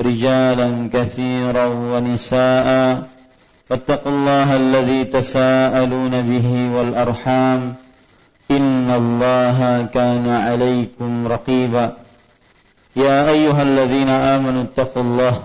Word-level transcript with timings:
رجالا 0.00 0.90
كثيرا 0.92 1.66
ونساء 1.66 2.68
فاتقوا 3.68 4.12
الله 4.12 4.56
الذي 4.56 5.04
تساءلون 5.04 6.22
به 6.22 6.76
والأرحام 6.76 7.74
إن 8.50 8.90
الله 8.90 9.88
كان 9.94 10.28
عليكم 10.28 11.26
رقيبا 11.26 11.92
يا 12.96 13.30
أيها 13.30 13.62
الذين 13.62 14.08
آمنوا 14.08 14.62
اتقوا 14.62 15.02
الله 15.02 15.42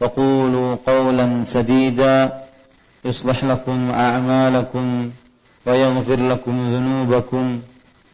وقولوا 0.00 0.76
قولا 0.86 1.44
سديدا 1.44 2.32
يصلح 3.04 3.44
لكم 3.44 3.90
أعمالكم 3.90 5.10
ويغفر 5.66 6.20
لكم 6.28 6.54
ذنوبكم 6.74 7.60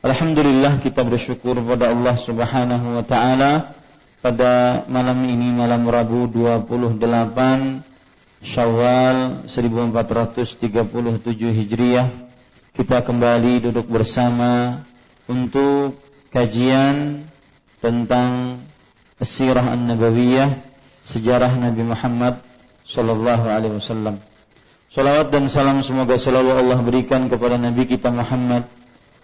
Alhamdulillah 0.00 0.80
kita 0.80 1.04
bersyukur 1.04 1.60
kepada 1.60 1.92
Allah 1.92 2.16
Subhanahu 2.16 2.96
wa 2.96 3.04
taala 3.04 3.76
pada 4.24 4.80
malam 4.88 5.20
ini 5.28 5.52
malam 5.52 5.84
Rabu 5.84 6.24
28 6.24 6.96
Syawal 8.40 9.44
1437 9.44 10.56
Hijriah 11.36 12.08
kita 12.72 13.04
kembali 13.04 13.68
duduk 13.68 13.92
bersama 13.92 14.80
untuk 15.28 16.00
kajian 16.32 17.28
tentang 17.84 18.56
Sirah 19.20 19.68
An-Nabawiyah 19.68 20.64
sejarah 21.04 21.60
Nabi 21.60 21.84
Muhammad 21.84 22.40
sallallahu 22.88 23.52
alaihi 23.52 23.76
wasallam. 23.76 24.16
Salawat 24.88 25.28
dan 25.28 25.52
salam 25.52 25.84
semoga 25.84 26.16
selalu 26.16 26.56
Allah 26.56 26.80
berikan 26.80 27.28
kepada 27.28 27.60
Nabi 27.60 27.84
kita 27.84 28.08
Muhammad 28.08 28.79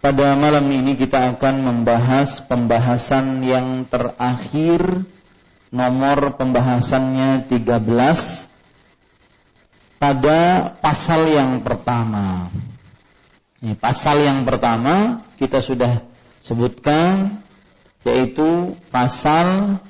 pada 0.00 0.36
malam 0.38 0.66
ini 0.70 0.94
kita 0.94 1.36
akan 1.36 1.64
membahas 1.64 2.44
pembahasan 2.44 3.42
yang 3.42 3.84
terakhir 3.88 5.02
nomor 5.74 6.36
pembahasannya 6.38 7.48
13 7.50 8.46
pada 9.96 10.70
pasal 10.78 11.26
yang 11.32 11.64
pertama. 11.64 12.52
Ini 13.64 13.74
pasal 13.74 14.22
yang 14.22 14.44
pertama 14.44 15.24
kita 15.40 15.64
sudah 15.64 16.04
sebutkan 16.44 17.42
yaitu 18.06 18.78
pasal 18.94 19.80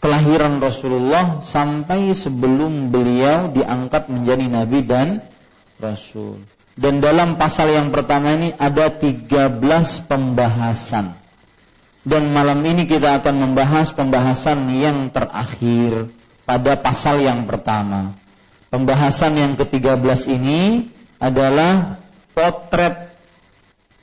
kelahiran 0.00 0.56
Rasulullah 0.64 1.44
sampai 1.44 2.16
sebelum 2.16 2.88
beliau 2.88 3.52
diangkat 3.52 4.08
menjadi 4.08 4.44
nabi 4.48 4.80
dan 4.80 5.20
rasul. 5.76 6.40
Dan 6.78 7.02
dalam 7.02 7.38
pasal 7.38 7.74
yang 7.74 7.90
pertama 7.90 8.34
ini 8.34 8.54
ada 8.54 8.90
13 8.90 9.26
pembahasan. 10.06 11.16
Dan 12.00 12.32
malam 12.32 12.64
ini 12.64 12.88
kita 12.88 13.20
akan 13.20 13.50
membahas 13.50 13.92
pembahasan 13.92 14.70
yang 14.72 15.12
terakhir 15.12 16.08
pada 16.48 16.72
pasal 16.80 17.20
yang 17.20 17.44
pertama. 17.44 18.16
Pembahasan 18.70 19.36
yang 19.36 19.52
ke-13 19.58 20.30
ini 20.30 20.88
adalah 21.20 22.00
potret 22.32 23.12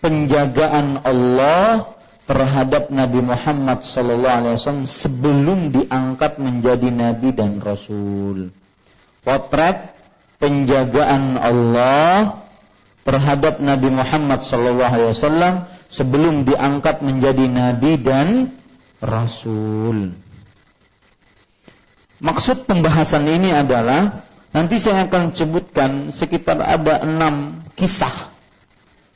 penjagaan 0.04 1.02
Allah 1.02 1.98
terhadap 2.28 2.92
Nabi 2.92 3.24
Muhammad 3.24 3.82
SAW 3.82 4.84
sebelum 4.86 5.72
diangkat 5.72 6.38
menjadi 6.38 6.92
nabi 6.92 7.32
dan 7.32 7.64
rasul. 7.64 8.52
Potret 9.24 9.96
penjagaan 10.38 11.40
Allah 11.40 12.47
terhadap 13.08 13.64
Nabi 13.64 13.88
Muhammad 13.88 14.44
SAW 14.44 15.64
sebelum 15.88 16.44
diangkat 16.44 17.00
menjadi 17.00 17.48
nabi 17.48 17.96
dan 17.96 18.52
rasul. 19.00 20.12
Maksud 22.20 22.68
pembahasan 22.68 23.32
ini 23.32 23.56
adalah 23.56 24.28
nanti 24.52 24.84
saya 24.84 25.08
akan 25.08 25.32
sebutkan 25.32 26.12
sekitar 26.12 26.60
ada 26.60 27.00
enam 27.08 27.64
kisah 27.80 28.34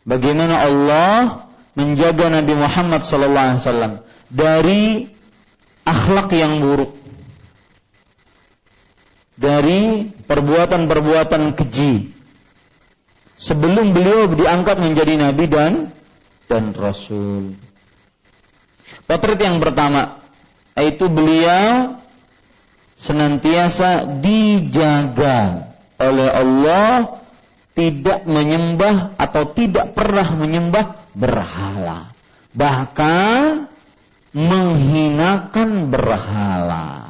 bagaimana 0.07 0.63
Allah 0.63 1.15
menjaga 1.75 2.31
Nabi 2.31 2.53
Muhammad 2.55 3.03
SAW 3.03 4.05
dari 4.31 5.09
akhlak 5.83 6.29
yang 6.31 6.61
buruk, 6.63 6.95
dari 9.35 10.07
perbuatan-perbuatan 10.07 11.57
keji, 11.57 12.20
sebelum 13.41 13.97
beliau 13.97 14.29
diangkat 14.29 14.77
menjadi 14.77 15.17
nabi 15.17 15.49
dan 15.49 15.89
dan 16.45 16.77
rasul. 16.77 17.57
Potret 19.09 19.41
yang 19.41 19.57
pertama 19.57 20.21
yaitu 20.77 21.09
beliau 21.09 21.97
senantiasa 22.93 24.21
dijaga 24.21 25.73
oleh 25.97 26.29
Allah 26.29 27.17
tidak 27.73 28.29
menyembah 28.29 29.17
atau 29.17 29.49
tidak 29.49 29.97
pernah 29.97 30.27
menyembah 30.37 30.85
berhala. 31.17 32.13
Bahkan 32.53 33.67
menghinakan 34.37 35.89
berhala. 35.89 37.09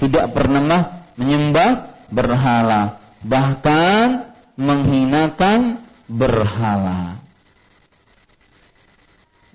Tidak 0.00 0.32
pernah 0.32 1.04
menyembah 1.20 1.92
berhala 2.08 2.99
bahkan 3.24 4.32
menghinakan 4.56 5.80
berhala. 6.08 7.20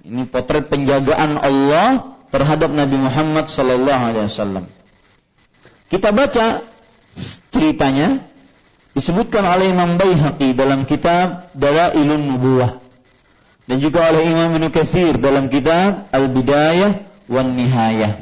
Ini 0.06 0.30
potret 0.30 0.70
penjagaan 0.70 1.42
Allah 1.42 2.18
terhadap 2.30 2.70
Nabi 2.70 2.98
Muhammad 3.02 3.50
sallallahu 3.50 4.04
alaihi 4.14 4.30
wasallam. 4.30 4.66
Kita 5.90 6.14
baca 6.14 6.62
ceritanya 7.50 8.22
disebutkan 8.94 9.42
oleh 9.46 9.74
Imam 9.74 9.98
Baihaqi 9.98 10.54
dalam 10.54 10.86
kitab 10.86 11.50
Dalailun 11.58 12.22
Nubuwah 12.22 12.86
dan 13.66 13.78
juga 13.82 14.14
oleh 14.14 14.30
Imam 14.30 14.54
Ibnu 14.54 14.70
Katsir 14.70 15.18
dalam 15.18 15.50
kitab 15.50 16.10
Al-Bidayah 16.14 17.02
wan 17.26 17.58
Nihayah. 17.58 18.22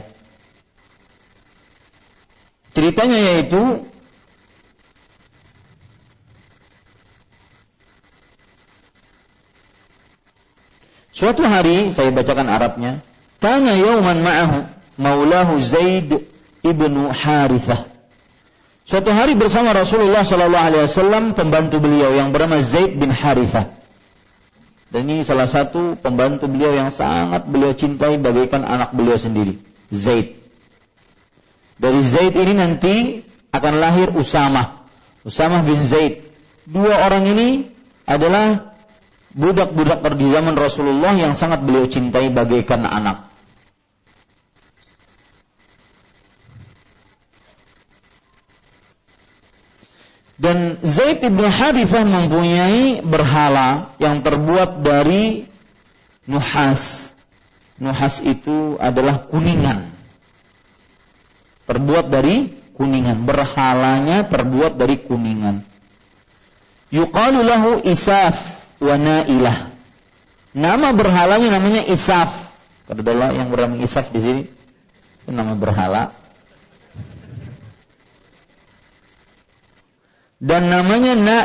Ceritanya 2.73 3.19
yaitu 3.19 3.85
Suatu 11.13 11.45
hari 11.45 11.93
saya 11.93 12.09
bacakan 12.09 12.49
Arabnya, 12.49 13.05
kana 13.37 13.77
yauman 13.77 14.25
ma'ahu 14.25 14.65
maulahu 14.97 15.61
Zaid 15.61 16.09
ibnu 16.65 17.13
Harithah. 17.13 17.85
Suatu 18.83 19.13
hari 19.13 19.37
bersama 19.37 19.77
Rasulullah 19.77 20.25
Shallallahu 20.25 20.65
Alaihi 20.73 20.83
Wasallam 20.89 21.37
pembantu 21.37 21.79
beliau 21.79 22.17
yang 22.17 22.33
bernama 22.33 22.59
Zaid 22.65 22.97
bin 22.97 23.13
Harithah. 23.13 23.69
Dan 24.89 25.05
ini 25.05 25.21
salah 25.21 25.45
satu 25.45 25.95
pembantu 26.01 26.49
beliau 26.49 26.73
yang 26.73 26.89
sangat 26.89 27.45
beliau 27.45 27.77
cintai 27.77 28.17
bagaikan 28.17 28.65
anak 28.65 28.97
beliau 28.97 29.15
sendiri, 29.15 29.61
Zaid. 29.93 30.41
Dari 31.77 32.01
Zaid 32.01 32.33
ini 32.33 32.53
nanti 32.57 32.95
akan 33.53 33.73
lahir 33.77 34.09
Usama. 34.17 34.81
Usama 35.21 35.61
bin 35.61 35.77
Zaid. 35.77 36.25
Dua 36.65 37.05
orang 37.05 37.29
ini 37.29 37.69
adalah 38.09 38.72
budak-budak 39.33 40.05
di 40.13 40.29
zaman 40.29 40.53
Rasulullah 40.53 41.13
yang 41.17 41.33
sangat 41.33 41.65
beliau 41.65 41.89
cintai 41.89 42.29
bagaikan 42.29 42.85
anak. 42.85 43.33
Dan 50.33 50.81
Zaid 50.81 51.23
ibn 51.23 51.45
Harithah 51.45 52.03
mempunyai 52.03 52.99
berhala 53.05 53.93
yang 54.01 54.25
terbuat 54.25 54.81
dari 54.81 55.47
nuhas. 56.27 57.13
Nuhas 57.79 58.19
itu 58.21 58.75
adalah 58.81 59.23
kuningan. 59.29 59.87
Terbuat 61.63 62.11
dari 62.11 62.51
kuningan. 62.75 63.23
Berhalanya 63.23 64.27
terbuat 64.27 64.75
dari 64.75 64.99
kuningan. 64.99 65.63
Yuqalu 66.91 67.39
lahu 67.39 67.71
isaf 67.87 68.52
wa 68.81 68.95
nailah. 68.97 69.73
Nama 70.53 70.87
berhalanya 70.93 71.49
namanya 71.57 71.81
Isaf. 71.89 72.29
Adalah 72.85 73.33
yang 73.33 73.49
bernama 73.49 73.81
Isaf 73.81 74.13
di 74.13 74.21
sini. 74.21 74.43
Itu 75.25 75.31
nama 75.33 75.57
berhala. 75.57 76.13
Dan 80.43 80.67
namanya 80.67 81.13
Na 81.15 81.39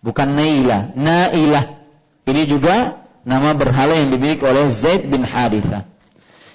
bukan 0.00 0.38
Naila, 0.38 0.94
Nailah. 0.94 1.74
Ini 2.24 2.42
juga 2.46 3.04
nama 3.26 3.52
berhala 3.52 3.98
yang 3.98 4.14
dimiliki 4.14 4.46
oleh 4.46 4.70
Zaid 4.70 5.10
bin 5.10 5.26
Haritha. 5.26 5.84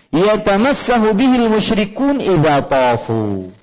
Yatamassahu 0.10 1.14
bihi 1.14 1.46
musyrikun 1.46 2.18
idza 2.24 2.66
tafu. 2.66 3.54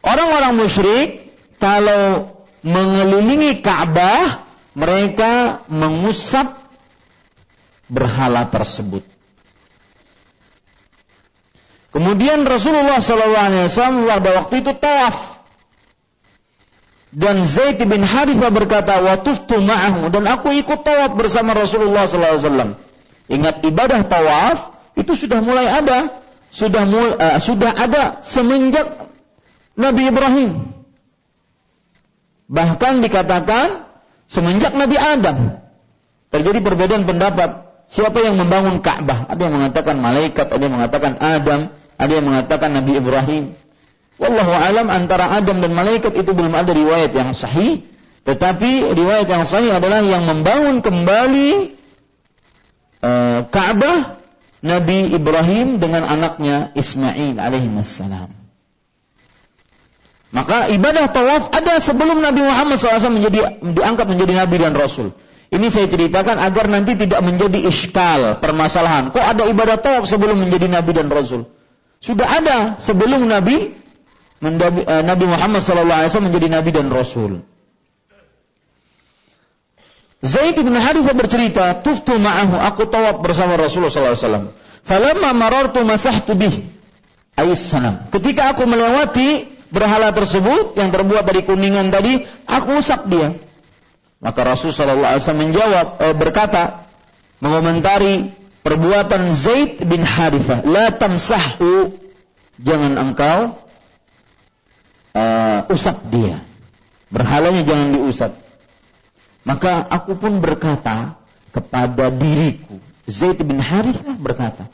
Orang-orang 0.00 0.56
musyrik 0.56 1.28
kalau 1.60 2.32
mengelilingi 2.64 3.60
Ka'bah 3.60 4.49
mereka 4.80 5.60
mengusap 5.68 6.56
berhala 7.92 8.48
tersebut. 8.48 9.04
Kemudian 11.90 12.46
Rasulullah 12.46 13.02
SAW 13.02 14.06
pada 14.08 14.30
waktu 14.40 14.54
itu 14.62 14.72
tawaf. 14.78 15.42
Dan 17.10 17.42
Zaid 17.42 17.82
bin 17.82 18.06
Harithah 18.06 18.54
berkata, 18.54 19.02
Watuftu 19.02 19.58
ma'ahu. 19.58 20.14
Dan 20.14 20.30
aku 20.30 20.54
ikut 20.54 20.86
tawaf 20.86 21.18
bersama 21.18 21.58
Rasulullah 21.58 22.06
SAW. 22.06 22.78
Ingat 23.26 23.66
ibadah 23.66 24.06
tawaf 24.06 24.78
itu 24.94 25.18
sudah 25.18 25.42
mulai 25.42 25.66
ada. 25.66 26.22
Sudah 26.54 26.86
mul, 26.86 27.14
uh, 27.18 27.38
sudah 27.42 27.74
ada 27.74 28.22
semenjak 28.22 29.10
Nabi 29.74 30.10
Ibrahim. 30.10 30.50
Bahkan 32.50 33.02
dikatakan 33.02 33.89
Semenjak 34.30 34.78
Nabi 34.78 34.94
Adam 34.94 35.58
terjadi 36.30 36.62
perbedaan 36.62 37.02
pendapat 37.02 37.66
siapa 37.90 38.22
yang 38.22 38.38
membangun 38.38 38.78
Ka'bah. 38.78 39.26
Ada 39.26 39.50
yang 39.50 39.54
mengatakan 39.58 39.98
malaikat, 39.98 40.46
ada 40.54 40.62
yang 40.62 40.74
mengatakan 40.78 41.12
Adam, 41.18 41.60
ada 41.98 42.12
yang 42.14 42.26
mengatakan 42.30 42.70
Nabi 42.70 42.92
Ibrahim. 43.02 43.44
Wallahu 44.22 44.52
alam 44.54 44.86
antara 44.86 45.34
Adam 45.34 45.58
dan 45.58 45.74
malaikat 45.74 46.14
itu 46.14 46.30
belum 46.30 46.54
ada 46.54 46.70
riwayat 46.70 47.10
yang 47.10 47.34
sahih, 47.34 47.82
tetapi 48.22 48.94
riwayat 48.94 49.26
yang 49.26 49.42
sahih 49.42 49.74
adalah 49.74 49.98
yang 50.04 50.22
membangun 50.22 50.78
kembali 50.78 51.74
uh, 53.02 53.48
Ka'bah 53.50 54.22
Nabi 54.62 55.10
Ibrahim 55.10 55.82
dengan 55.82 56.06
anaknya 56.06 56.70
Ismail 56.78 57.40
alaihi 57.40 57.72
salam. 57.82 58.39
Maka 60.30 60.70
ibadah 60.70 61.10
tawaf 61.10 61.50
ada 61.50 61.82
sebelum 61.82 62.22
Nabi 62.22 62.46
Muhammad 62.46 62.78
SAW 62.78 63.18
menjadi 63.18 63.58
diangkat 63.66 64.06
menjadi 64.06 64.32
Nabi 64.38 64.56
dan 64.62 64.78
Rasul. 64.78 65.10
Ini 65.50 65.66
saya 65.66 65.90
ceritakan 65.90 66.38
agar 66.38 66.70
nanti 66.70 66.94
tidak 66.94 67.18
menjadi 67.26 67.66
iskal, 67.66 68.38
permasalahan. 68.38 69.10
Kok 69.10 69.18
ada 69.18 69.50
ibadah 69.50 69.82
tawaf 69.82 70.06
sebelum 70.06 70.38
menjadi 70.38 70.70
Nabi 70.70 70.94
dan 70.94 71.10
Rasul? 71.10 71.50
Sudah 71.98 72.30
ada 72.30 72.78
sebelum 72.78 73.26
Nabi 73.26 73.74
eh, 74.40 75.02
Nabi 75.02 75.24
Muhammad 75.26 75.60
SAW 75.66 75.98
menjadi 76.22 76.46
Nabi 76.46 76.70
dan 76.70 76.86
Rasul. 76.94 77.42
Zaid 80.20 80.54
bin 80.54 80.76
Harithah 80.76 81.16
bercerita, 81.16 81.80
tuftu 81.80 82.20
ma'ahu, 82.20 82.60
aku 82.60 82.86
tawaf 82.86 83.24
bersama 83.24 83.56
Rasulullah 83.56 84.14
SAW. 84.14 84.52
Falamma 84.84 85.32
marartu 85.32 85.80
masahtu 85.82 86.36
bih. 86.36 86.54
Ais 87.34 87.58
sanam. 87.58 88.06
Ketika 88.12 88.52
aku 88.52 88.68
melewati 88.68 89.48
berhala 89.70 90.10
tersebut 90.10 90.76
yang 90.76 90.90
terbuat 90.90 91.24
dari 91.26 91.42
kuningan 91.46 91.94
tadi, 91.94 92.26
aku 92.46 92.82
usap 92.82 93.06
dia. 93.06 93.38
Maka 94.20 94.44
Rasul 94.44 94.74
Shallallahu 94.74 95.10
Alaihi 95.16 95.22
Wasallam 95.24 95.44
menjawab, 95.48 95.86
eh, 96.04 96.14
berkata, 96.14 96.84
mengomentari 97.40 98.36
perbuatan 98.60 99.32
Zaid 99.32 99.80
bin 99.88 100.04
Harithah, 100.04 100.60
la 100.68 100.92
tamsahu, 100.92 101.96
jangan 102.60 103.00
engkau 103.00 103.56
uh, 105.16 105.60
usap 105.72 106.04
dia. 106.12 106.44
Berhalanya 107.08 107.64
jangan 107.64 107.88
diusap. 107.96 108.32
Maka 109.42 109.82
aku 109.88 110.14
pun 110.20 110.38
berkata 110.44 111.16
kepada 111.50 112.12
diriku, 112.12 112.78
Zaid 113.08 113.40
bin 113.42 113.58
Harithah 113.58 114.14
berkata, 114.20 114.68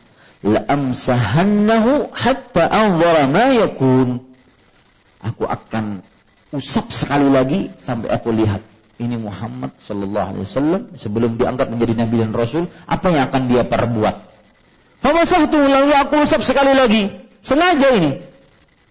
la 0.44 0.61
amsahannahu 0.66 2.12
hatta 2.12 2.66
anzara 2.68 3.25
ma 3.30 3.54
yakun 3.54 4.26
aku 5.26 5.42
akan 5.45 6.00
usap 6.54 6.95
sekali 6.95 7.26
lagi 7.26 7.75
sampai 7.83 8.14
aku 8.14 8.30
lihat 8.30 8.62
ini 9.02 9.18
Muhammad 9.18 9.75
Shallallahu 9.83 10.26
Alaihi 10.33 10.45
Wasallam 10.47 10.83
sebelum 10.95 11.37
diangkat 11.37 11.68
menjadi 11.68 12.06
Nabi 12.06 12.16
dan 12.23 12.30
Rasul 12.33 12.71
apa 12.87 13.06
yang 13.11 13.28
akan 13.28 13.42
dia 13.50 13.62
perbuat? 13.66 14.16
tuh 15.50 15.62
lalu 15.71 15.92
aku 15.95 16.14
usap 16.23 16.42
sekali 16.42 16.73
lagi 16.75 17.11
sengaja 17.45 17.88
ini 17.95 18.18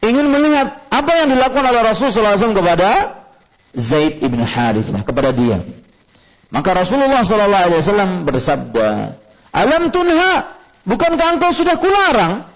ingin 0.06 0.28
melihat 0.30 0.86
apa 0.94 1.12
yang 1.18 1.28
dilakukan 1.34 1.66
oleh 1.66 1.82
Rasul 1.82 2.12
Wasallam 2.14 2.54
kepada 2.54 2.90
Zaid 3.76 4.24
ibn 4.24 4.40
Harithah 4.40 5.04
kepada 5.04 5.36
dia. 5.36 5.60
Maka 6.54 6.72
Rasulullah 6.72 7.28
Sallallahu 7.28 7.66
Alaihi 7.68 7.82
Wasallam 7.84 8.12
bersabda, 8.24 9.20
Alam 9.52 9.92
tunha, 9.92 10.56
bukankah 10.88 11.36
engkau 11.36 11.52
sudah 11.52 11.76
kularang 11.76 12.48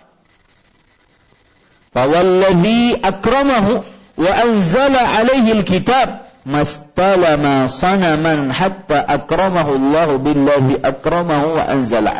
Fawalladhi 1.89 3.01
akramahu 3.01 3.81
wa 4.19 4.29
anzala 4.29 5.01
alaihi 5.17 5.58
alkitab 5.58 6.29
mastalama 6.46 7.65
sanaman 7.65 8.53
hatta 8.53 9.01
akramahu 9.10 9.74
Allah 9.74 10.10
billahi 10.22 10.77
akramahu 10.86 11.58
wa 11.58 11.65
anzala. 11.65 12.13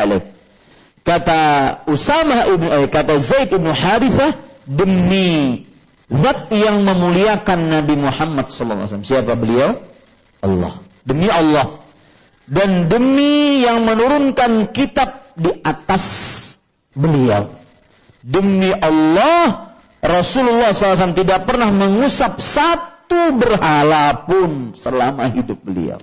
Kata 1.06 1.42
Usama 1.86 2.50
ibn 2.50 2.66
eh, 2.66 2.90
kata 2.90 3.22
Zaid 3.22 3.54
ibn 3.54 3.70
Harithah 3.70 4.38
demi 4.66 5.66
zat 6.10 6.50
yang 6.50 6.82
memuliakan 6.86 7.70
Nabi 7.70 7.94
Muhammad 7.98 8.50
wasallam. 8.50 9.06
Siapa 9.06 9.38
beliau? 9.38 9.78
Allah. 10.42 10.82
Demi 11.06 11.30
Allah. 11.30 11.78
Dan 12.50 12.90
demi 12.90 13.62
yang 13.62 13.86
menurunkan 13.86 14.74
kitab 14.74 15.30
di 15.38 15.54
atas 15.62 16.06
beliau 16.98 17.59
Demi 18.20 18.72
Allah, 18.76 19.76
Rasulullah 20.04 20.76
SAW 20.76 21.16
tidak 21.16 21.48
pernah 21.48 21.72
mengusap 21.72 22.44
satu 22.44 23.36
berhala 23.36 24.28
pun 24.28 24.76
selama 24.76 25.28
hidup 25.32 25.60
beliau. 25.64 26.00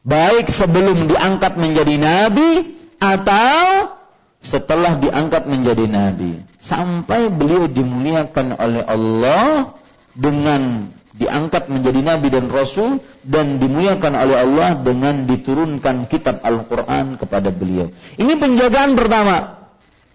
Baik 0.00 0.48
sebelum 0.48 1.06
diangkat 1.06 1.60
menjadi 1.60 1.94
nabi 2.00 2.80
atau 2.98 3.94
setelah 4.40 4.96
diangkat 4.96 5.44
menjadi 5.44 5.84
nabi. 5.86 6.40
Sampai 6.60 7.28
beliau 7.28 7.68
dimuliakan 7.68 8.56
oleh 8.56 8.82
Allah 8.84 9.76
dengan 10.16 10.88
diangkat 11.20 11.68
menjadi 11.68 12.00
nabi 12.00 12.32
dan 12.32 12.48
rasul 12.48 13.04
dan 13.20 13.60
dimuliakan 13.60 14.16
oleh 14.16 14.36
Allah 14.40 14.70
dengan 14.80 15.28
diturunkan 15.28 16.08
kitab 16.08 16.40
Al-Qur'an 16.40 17.20
kepada 17.20 17.52
beliau. 17.52 17.92
Ini 18.16 18.40
penjagaan 18.40 18.96
pertama. 18.96 19.59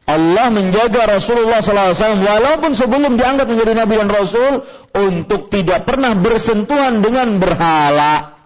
Allah 0.05 0.53
menjaga 0.53 1.17
Rasulullah 1.17 1.65
SAW 1.65 2.21
walaupun 2.21 2.77
sebelum 2.77 3.17
diangkat 3.17 3.49
menjadi 3.49 3.73
nabi 3.73 3.97
dan 3.97 4.09
rasul 4.13 4.61
untuk 4.93 5.49
tidak 5.49 5.89
pernah 5.89 6.13
bersentuhan 6.13 7.01
dengan 7.01 7.41
berhala. 7.41 8.37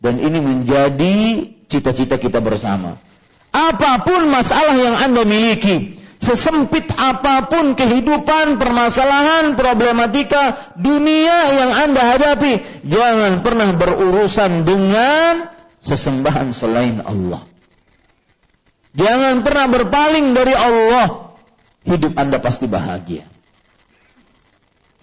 Dan 0.00 0.20
ini 0.20 0.40
menjadi 0.40 1.16
cita-cita 1.68 2.16
kita 2.16 2.40
bersama. 2.40 2.96
Apa 3.52 4.00
pun 4.02 4.24
masalah 4.32 4.74
yang 4.80 4.96
Anda 4.96 5.28
miliki, 5.28 6.00
sesempit 6.18 6.88
apa 6.90 7.46
pun 7.46 7.76
kehidupan, 7.76 8.56
permasalahan, 8.56 9.54
problematika 9.54 10.72
dunia 10.80 11.52
yang 11.52 11.70
Anda 11.72 12.02
hadapi, 12.16 12.84
jangan 12.88 13.44
pernah 13.44 13.76
berurusan 13.76 14.64
dengan 14.64 15.52
sesembahan 15.84 16.48
selain 16.50 17.04
Allah. 17.04 17.53
Jangan 18.94 19.42
pernah 19.42 19.66
berpaling 19.66 20.32
dari 20.38 20.54
Allah. 20.54 21.34
Hidup 21.84 22.14
Anda 22.16 22.38
pasti 22.40 22.70
bahagia. 22.70 23.26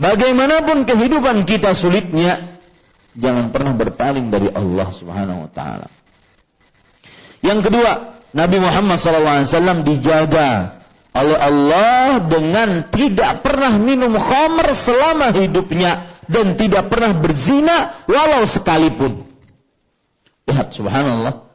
Bagaimanapun 0.02 0.90
kehidupan 0.90 1.46
kita 1.46 1.78
sulitnya, 1.78 2.58
jangan 3.14 3.54
pernah 3.54 3.78
berpaling 3.78 4.34
dari 4.34 4.50
Allah 4.50 4.90
Subhanahu 4.90 5.46
wa 5.46 5.52
taala. 5.54 5.88
Yang 7.46 7.70
kedua, 7.70 8.18
Nabi 8.34 8.58
Muhammad 8.58 8.98
SAW 8.98 9.86
dijaga 9.86 10.82
oleh 11.12 11.38
Allah 11.38 12.24
dengan 12.24 12.88
tidak 12.90 13.44
pernah 13.44 13.76
minum 13.76 14.16
khamr 14.16 14.72
selama 14.72 15.36
hidupnya 15.36 16.08
dan 16.32 16.56
tidak 16.56 16.88
pernah 16.88 17.12
berzina 17.12 18.00
walau 18.08 18.48
sekalipun. 18.48 19.28
Lihat 20.48 20.72
subhanallah. 20.72 21.51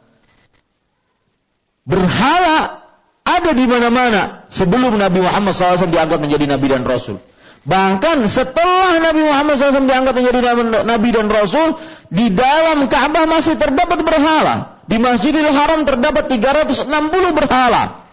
Berhala 1.86 2.82
ada 3.22 3.50
di 3.54 3.64
mana-mana 3.66 4.46
sebelum 4.50 4.98
Nabi 4.98 5.22
Muhammad 5.22 5.54
SAW 5.54 5.86
diangkat 5.86 6.18
menjadi 6.18 6.50
Nabi 6.50 6.66
dan 6.66 6.82
Rasul. 6.82 7.22
Bahkan 7.66 8.26
setelah 8.30 8.98
Nabi 9.02 9.26
Muhammad 9.26 9.58
SAW 9.58 9.86
diangkat 9.86 10.14
menjadi 10.14 10.38
Nabi 10.86 11.08
dan 11.10 11.26
Rasul, 11.26 11.78
di 12.10 12.30
dalam 12.30 12.86
Ka'bah 12.86 13.26
masih 13.26 13.58
terdapat 13.58 14.02
berhala. 14.06 14.78
Di 14.86 15.02
Masjidil 15.02 15.50
Haram 15.50 15.82
terdapat 15.82 16.30
360 16.30 16.86
berhala. 17.34 18.06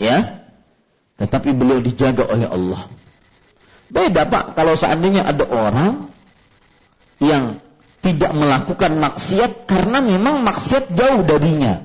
Ya. 0.00 0.48
Tetapi 1.20 1.52
beliau 1.52 1.84
dijaga 1.84 2.24
oleh 2.24 2.48
Allah. 2.48 2.88
Beda 3.92 4.24
Pak, 4.24 4.56
kalau 4.56 4.76
seandainya 4.76 5.28
ada 5.28 5.44
orang 5.44 6.08
yang 7.20 7.60
tidak 8.04 8.32
melakukan 8.32 8.98
maksiat 8.98 9.66
karena 9.66 9.98
memang 9.98 10.42
maksiat 10.46 10.94
jauh 10.94 11.26
darinya. 11.26 11.82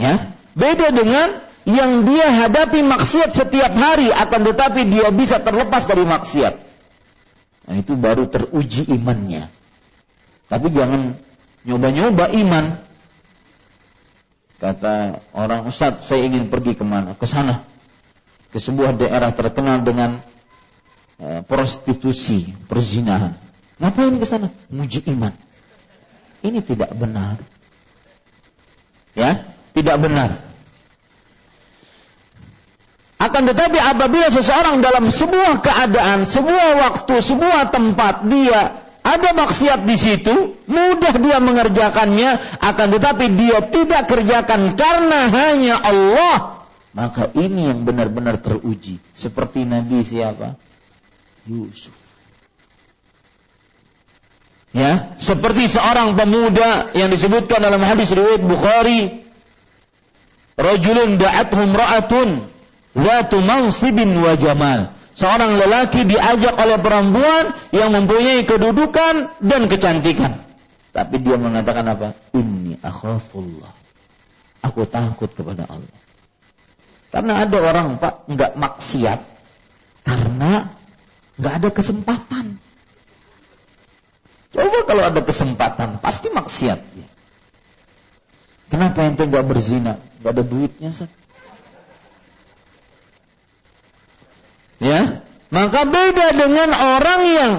Ya, 0.00 0.34
beda 0.58 0.90
dengan 0.90 1.44
yang 1.62 2.02
dia 2.02 2.26
hadapi 2.42 2.82
maksiat 2.82 3.30
setiap 3.30 3.70
hari 3.70 4.10
akan 4.10 4.40
tetapi 4.50 4.90
dia 4.90 5.14
bisa 5.14 5.38
terlepas 5.38 5.86
dari 5.86 6.02
maksiat. 6.02 6.54
Nah, 7.70 7.74
itu 7.78 7.94
baru 7.94 8.26
teruji 8.26 8.90
imannya. 8.90 9.46
Tapi 10.50 10.66
jangan 10.74 11.14
nyoba-nyoba 11.62 12.34
iman 12.34 12.82
Kata 14.62 15.18
orang 15.34 15.66
Ustaz, 15.66 16.06
saya 16.06 16.22
ingin 16.22 16.46
pergi 16.46 16.78
ke 16.78 16.86
mana? 16.86 17.18
Ke 17.18 17.26
sana. 17.26 17.66
Ke 18.54 18.62
sebuah 18.62 18.94
daerah 18.94 19.34
terkenal 19.34 19.82
dengan 19.82 20.22
e, 21.18 21.42
prostitusi, 21.42 22.54
perzinahan. 22.70 23.34
Ngapain 23.82 24.14
ke 24.14 24.26
sana? 24.30 24.48
Muji 24.70 25.02
iman. 25.10 25.34
Ini 26.46 26.62
tidak 26.62 26.94
benar. 26.94 27.42
Ya, 29.18 29.50
tidak 29.74 29.98
benar. 29.98 30.38
Akan 33.18 33.42
tetapi 33.46 33.78
apabila 33.78 34.30
seseorang 34.30 34.82
dalam 34.82 35.10
sebuah 35.10 35.62
keadaan, 35.62 36.26
sebuah 36.26 36.68
waktu, 36.78 37.14
sebuah 37.22 37.70
tempat 37.70 38.26
dia 38.26 38.82
ada 39.02 39.30
maksiat 39.34 39.82
di 39.86 39.94
situ, 39.98 40.34
mudah 40.66 41.14
dia 41.18 41.38
mengerjakannya, 41.42 42.62
akan 42.62 42.86
tetapi 42.98 43.24
dia 43.34 43.58
tidak 43.66 44.10
kerjakan 44.10 44.78
karena 44.78 45.30
hanya 45.30 45.78
Allah. 45.82 46.66
Maka 46.94 47.30
ini 47.34 47.70
yang 47.70 47.82
benar-benar 47.82 48.38
teruji. 48.42 48.98
Seperti 49.14 49.66
Nabi 49.66 50.02
siapa? 50.06 50.54
Yusuf. 51.46 52.01
Ya, 54.72 55.12
seperti 55.20 55.68
seorang 55.68 56.16
pemuda 56.16 56.96
yang 56.96 57.12
disebutkan 57.12 57.60
dalam 57.60 57.84
hadis 57.84 58.08
riwayat 58.08 58.40
Bukhari, 58.40 59.20
rajulun 60.56 61.20
da'athum 61.20 61.76
ra'atun 61.76 62.28
tu 63.28 63.38
mansibin 63.44 64.16
wa 64.20 64.32
jamal 64.36 64.92
seorang 65.12 65.60
lelaki 65.60 66.08
diajak 66.08 66.56
oleh 66.56 66.80
perempuan 66.80 67.52
yang 67.72 67.92
mempunyai 67.92 68.44
kedudukan 68.48 69.32
dan 69.40 69.68
kecantikan. 69.68 70.40
Tapi 70.92 71.20
dia 71.24 71.40
mengatakan 71.40 71.88
apa? 71.88 72.08
Ini 72.36 72.80
akhafullah. 72.84 73.72
Aku 74.62 74.84
takut 74.84 75.32
kepada 75.32 75.64
Allah. 75.68 75.98
Karena 77.12 77.44
ada 77.44 77.58
orang 77.60 78.00
pak 78.00 78.24
nggak 78.28 78.52
maksiat 78.56 79.20
karena 80.04 80.72
nggak 81.36 81.54
ada 81.60 81.68
kesempatan. 81.72 82.56
Coba 84.52 84.78
kalau 84.84 85.02
ada 85.08 85.20
kesempatan 85.24 85.96
pasti 85.98 86.28
maksiat. 86.28 86.80
Kenapa 88.68 89.04
ente 89.04 89.24
nggak 89.24 89.44
berzina? 89.44 90.00
Gak 90.20 90.32
ada 90.32 90.44
duitnya, 90.44 90.92
Sat. 90.96 91.10
Ya, 94.82 95.22
maka 95.52 95.86
beda 95.86 96.34
dengan 96.34 96.74
orang 96.74 97.20
yang 97.22 97.52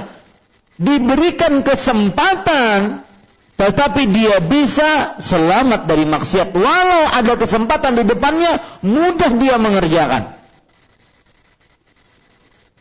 diberikan 0.76 1.64
kesempatan 1.64 3.06
tetapi 3.54 4.12
dia 4.12 4.42
bisa 4.44 5.16
selamat 5.24 5.88
dari 5.88 6.04
maksiat 6.04 6.52
walau 6.52 7.04
ada 7.16 7.38
kesempatan 7.40 7.96
di 7.96 8.04
depannya 8.04 8.60
mudah 8.84 9.32
dia 9.40 9.56
mengerjakan. 9.56 10.36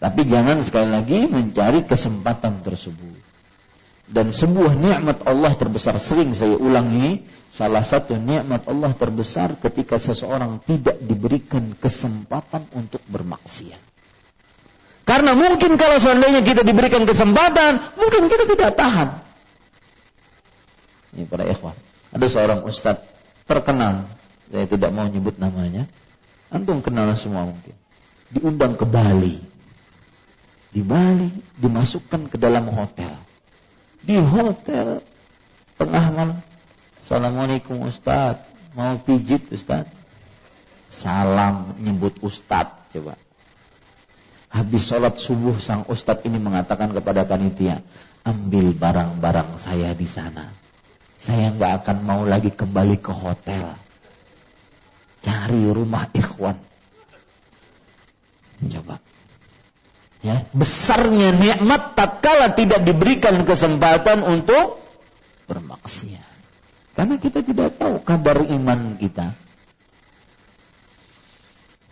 Tapi 0.02 0.20
jangan 0.26 0.58
sekali 0.66 0.90
lagi 0.90 1.30
mencari 1.30 1.86
kesempatan 1.86 2.66
tersebut. 2.66 3.31
Dan 4.12 4.28
sebuah 4.28 4.76
nikmat 4.76 5.24
Allah 5.24 5.56
terbesar 5.56 5.96
sering 5.96 6.36
saya 6.36 6.52
ulangi, 6.60 7.24
salah 7.48 7.80
satu 7.80 8.12
nikmat 8.20 8.68
Allah 8.68 8.92
terbesar 8.92 9.56
ketika 9.56 9.96
seseorang 9.96 10.60
tidak 10.68 11.00
diberikan 11.00 11.72
kesempatan 11.80 12.68
untuk 12.76 13.00
bermaksiat. 13.08 13.80
Karena 15.08 15.32
mungkin 15.32 15.80
kalau 15.80 15.96
seandainya 15.96 16.44
kita 16.44 16.60
diberikan 16.60 17.08
kesempatan, 17.08 17.96
mungkin 17.96 18.28
kita 18.28 18.44
tidak 18.52 18.76
tahan. 18.76 19.08
Ini 21.16 21.24
para 21.24 21.48
ikhwan. 21.48 21.76
Ada 22.12 22.26
seorang 22.28 22.60
ustadz 22.68 23.08
terkenal, 23.48 24.12
saya 24.52 24.68
tidak 24.68 24.92
mau 24.92 25.08
nyebut 25.08 25.40
namanya. 25.40 25.88
Antum 26.52 26.84
kenal 26.84 27.08
semua 27.16 27.48
mungkin. 27.48 27.72
Diundang 28.28 28.76
ke 28.76 28.84
Bali. 28.84 29.40
Di 30.68 30.84
Bali 30.84 31.32
dimasukkan 31.56 32.28
ke 32.28 32.36
dalam 32.36 32.68
hotel. 32.68 33.31
Di 34.02 34.18
hotel 34.18 34.98
tengah 35.78 36.06
malam. 36.10 36.38
Assalamualaikum 36.98 37.86
Ustadz. 37.86 38.42
Mau 38.74 38.98
pijit 39.02 39.46
Ustadz? 39.54 39.90
Salam 40.90 41.78
nyebut 41.78 42.18
Ustadz 42.22 42.82
coba. 42.92 43.14
Habis 44.52 44.84
sholat 44.84 45.16
subuh 45.16 45.56
sang 45.56 45.88
ustadz 45.88 46.28
ini 46.28 46.36
mengatakan 46.36 46.92
kepada 46.92 47.24
panitia, 47.24 47.80
ambil 48.20 48.76
barang-barang 48.76 49.56
saya 49.56 49.96
di 49.96 50.04
sana. 50.04 50.52
Saya 51.16 51.56
nggak 51.56 51.72
akan 51.80 51.98
mau 52.04 52.22
lagi 52.28 52.52
kembali 52.52 53.00
ke 53.00 53.12
hotel. 53.16 53.72
Cari 55.24 55.62
rumah 55.72 56.04
ikhwan. 56.12 56.60
Coba. 58.60 59.00
Ya, 60.22 60.46
besarnya 60.54 61.34
nikmat 61.34 61.98
tatkala 61.98 62.54
tidak 62.54 62.86
diberikan 62.86 63.42
kesempatan 63.42 64.22
untuk 64.22 64.78
bermaksiat. 65.50 66.30
Karena 66.94 67.18
kita 67.18 67.42
tidak 67.42 67.74
tahu 67.74 67.98
kadar 68.06 68.46
iman 68.46 68.94
kita. 69.02 69.34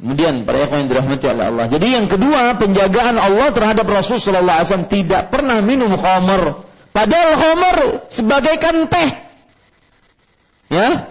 Kemudian 0.00 0.48
para 0.48 0.64
yang 0.64 0.88
dirahmati 0.88 1.26
oleh 1.28 1.44
Allah. 1.44 1.66
Jadi 1.68 1.86
yang 1.92 2.06
kedua, 2.08 2.56
penjagaan 2.56 3.20
Allah 3.20 3.52
terhadap 3.52 3.84
Rasul 3.84 4.16
sallallahu 4.16 4.56
alaihi 4.62 4.68
wasallam 4.72 4.88
tidak 4.88 5.22
pernah 5.28 5.58
minum 5.60 5.92
khamr. 5.92 6.64
Padahal 6.96 7.30
khamr 7.36 7.78
sebagaikan 8.08 8.88
teh. 8.88 9.10
Ya? 10.72 11.10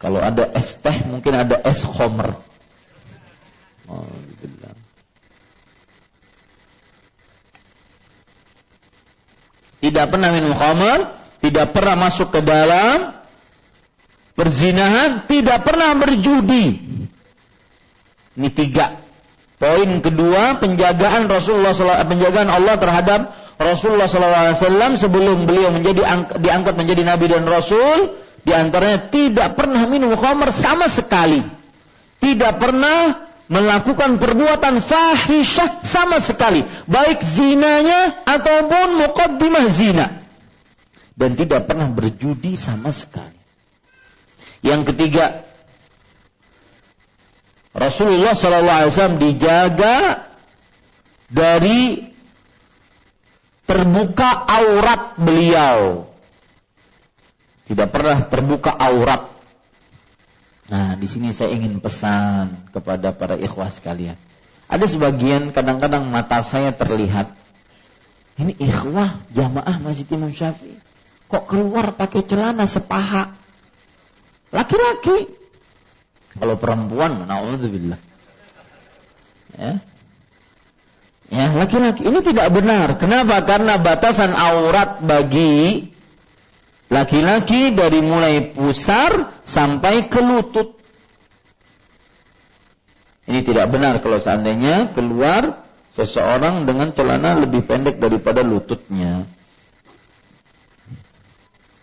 Kalau 0.00 0.18
ada 0.18 0.48
es 0.56 0.74
teh, 0.80 1.06
mungkin 1.06 1.36
ada 1.36 1.60
es 1.62 1.86
khamr. 1.86 2.34
Oh, 3.86 4.10
gitu. 4.42 4.70
Tidak 9.80 10.12
pernah 10.12 10.30
minum 10.32 10.52
khamar, 10.52 11.16
tidak 11.40 11.72
pernah 11.72 11.96
masuk 11.96 12.28
ke 12.28 12.40
dalam 12.44 13.16
perzinahan, 14.36 15.24
tidak 15.24 15.64
pernah 15.64 15.96
berjudi. 15.96 16.80
Ini 18.36 18.48
tiga. 18.52 19.00
Poin 19.60 20.00
kedua, 20.00 20.56
penjagaan 20.56 21.28
Rasulullah 21.28 21.76
penjagaan 22.08 22.48
Allah 22.48 22.80
terhadap 22.80 23.20
Rasulullah 23.60 24.08
SAW 24.08 24.96
sebelum 24.96 25.44
beliau 25.44 25.68
menjadi 25.68 26.00
diangkat 26.40 26.80
menjadi 26.80 27.04
nabi 27.04 27.28
dan 27.28 27.44
rasul, 27.44 28.16
di 28.40 28.56
antaranya 28.56 29.12
tidak 29.12 29.52
pernah 29.60 29.84
minum 29.84 30.16
khamar 30.16 30.48
sama 30.48 30.88
sekali. 30.88 31.44
Tidak 32.24 32.56
pernah 32.56 33.29
melakukan 33.50 34.22
perbuatan 34.22 34.78
fahisyah 34.78 35.82
sama 35.82 36.22
sekali, 36.22 36.62
baik 36.86 37.18
zinanya 37.18 38.22
ataupun 38.22 39.02
muqaddimah 39.02 39.66
zina. 39.66 40.06
Dan 41.18 41.34
tidak 41.34 41.66
pernah 41.66 41.90
berjudi 41.90 42.54
sama 42.54 42.94
sekali. 42.94 43.36
Yang 44.62 44.94
ketiga, 44.94 45.44
Rasulullah 47.74 48.38
SAW 48.38 49.18
dijaga 49.18 50.24
dari 51.26 52.06
terbuka 53.66 54.46
aurat 54.46 55.18
beliau. 55.18 56.06
Tidak 57.66 57.88
pernah 57.90 58.18
terbuka 58.30 58.74
aurat. 58.74 59.39
Nah, 60.70 60.94
di 60.94 61.06
sini 61.10 61.34
saya 61.34 61.50
ingin 61.50 61.82
pesan 61.82 62.70
kepada 62.70 63.10
para 63.10 63.34
ikhwah 63.34 63.66
sekalian. 63.66 64.14
Ada 64.70 64.86
sebagian 64.86 65.50
kadang-kadang 65.50 66.06
mata 66.06 66.46
saya 66.46 66.70
terlihat 66.70 67.34
ini 68.38 68.54
ikhwah 68.56 69.18
jamaah 69.34 69.82
Masjid 69.82 70.06
Imam 70.14 70.30
Syafi'i. 70.30 70.78
Kok 71.26 71.44
keluar 71.50 71.92
pakai 71.98 72.22
celana 72.22 72.64
sepaha? 72.64 73.34
Laki-laki. 74.54 75.30
Kalau 76.38 76.54
perempuan, 76.54 77.26
naudzubillah. 77.26 77.98
Ya. 79.58 79.82
Ya, 81.30 81.46
laki-laki 81.54 82.02
ini 82.02 82.18
tidak 82.26 82.50
benar. 82.50 82.98
Kenapa? 82.98 83.42
Karena 83.46 83.78
batasan 83.78 84.34
aurat 84.34 84.98
bagi 85.02 85.90
laki-laki 86.90 87.70
dari 87.72 88.02
mulai 88.02 88.50
pusar 88.50 89.40
sampai 89.46 90.10
ke 90.10 90.18
lutut. 90.18 90.76
Ini 93.30 93.46
tidak 93.46 93.70
benar 93.70 94.02
kalau 94.02 94.18
seandainya 94.18 94.90
keluar 94.90 95.62
seseorang 95.94 96.66
dengan 96.66 96.90
celana 96.90 97.38
lebih 97.38 97.62
pendek 97.62 98.02
daripada 98.02 98.42
lututnya. 98.42 99.22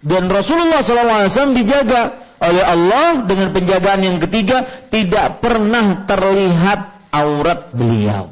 Dan 0.03 0.27
Rasulullah 0.27 0.83
SAW 0.83 1.55
dijaga 1.55 2.27
oleh 2.37 2.63
Allah 2.63 3.25
dengan 3.25 3.49
penjagaan 3.55 4.01
yang 4.03 4.17
ketiga 4.21 4.67
tidak 4.93 5.41
pernah 5.41 6.05
terlihat 6.05 7.09
aurat 7.15 7.73
beliau. 7.73 8.29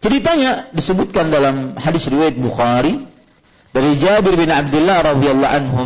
Ceritanya 0.00 0.70
disebutkan 0.70 1.34
dalam 1.34 1.74
hadis 1.74 2.06
riwayat 2.06 2.38
Bukhari 2.38 3.15
dari 3.76 4.00
Jabir 4.00 4.40
bin 4.40 4.48
Abdullah 4.48 5.04
radhiyallahu 5.04 5.52
anhu 5.52 5.80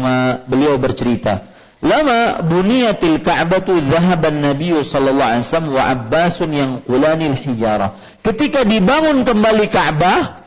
beliau 0.47 0.79
bercerita, 0.79 1.43
"Lama 1.83 2.39
buniyatil 2.47 3.19
Ka'batu 3.19 3.83
dhahaban 3.83 4.47
Nabi 4.47 4.79
sallallahu 4.79 5.31
alaihi 5.35 5.43
wasallam 5.43 5.75
wa 5.75 5.83
Abbasun 5.91 6.51
yang 6.55 6.73
qulanil 6.87 7.35
hijara." 7.35 7.99
Ketika 8.23 8.63
dibangun 8.63 9.27
kembali 9.27 9.67
Ka'bah, 9.67 10.47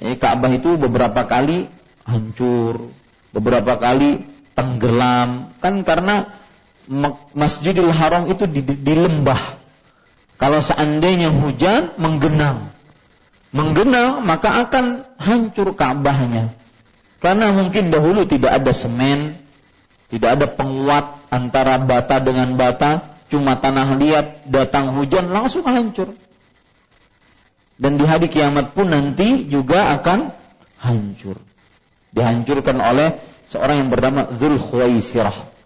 eh, 0.00 0.16
Ka'bah 0.16 0.56
itu 0.56 0.80
beberapa 0.80 1.28
kali 1.28 1.68
hancur, 2.08 2.88
beberapa 3.36 3.76
kali 3.76 4.24
tenggelam, 4.56 5.52
kan 5.60 5.84
karena 5.84 6.32
Masjidil 7.36 7.92
Haram 7.92 8.24
itu 8.32 8.48
di, 8.48 8.64
di 8.64 8.94
lembah 8.96 9.58
kalau 10.40 10.60
seandainya 10.60 11.32
hujan 11.32 11.96
menggenang, 11.96 12.72
menggenang 13.56 14.20
maka 14.20 14.68
akan 14.68 15.08
hancur 15.16 15.72
Ka'bahnya. 15.72 16.52
Karena 17.16 17.48
mungkin 17.50 17.88
dahulu 17.88 18.28
tidak 18.28 18.60
ada 18.60 18.76
semen, 18.76 19.40
tidak 20.12 20.36
ada 20.36 20.46
penguat 20.46 21.24
antara 21.32 21.80
bata 21.80 22.20
dengan 22.20 22.54
bata, 22.54 23.18
cuma 23.32 23.56
tanah 23.56 23.96
liat, 23.96 24.46
datang 24.46 24.92
hujan 24.94 25.32
langsung 25.32 25.64
hancur. 25.64 26.12
Dan 27.76 27.96
di 27.96 28.04
hari 28.04 28.28
kiamat 28.28 28.76
pun 28.76 28.92
nanti 28.92 29.48
juga 29.48 29.96
akan 29.96 30.32
hancur. 30.80 31.40
Dihancurkan 32.12 32.76
oleh 32.80 33.16
seorang 33.48 33.84
yang 33.84 33.90
bernama 33.92 34.28
Zul 34.36 34.56
Khuwaisirah. 34.60 35.56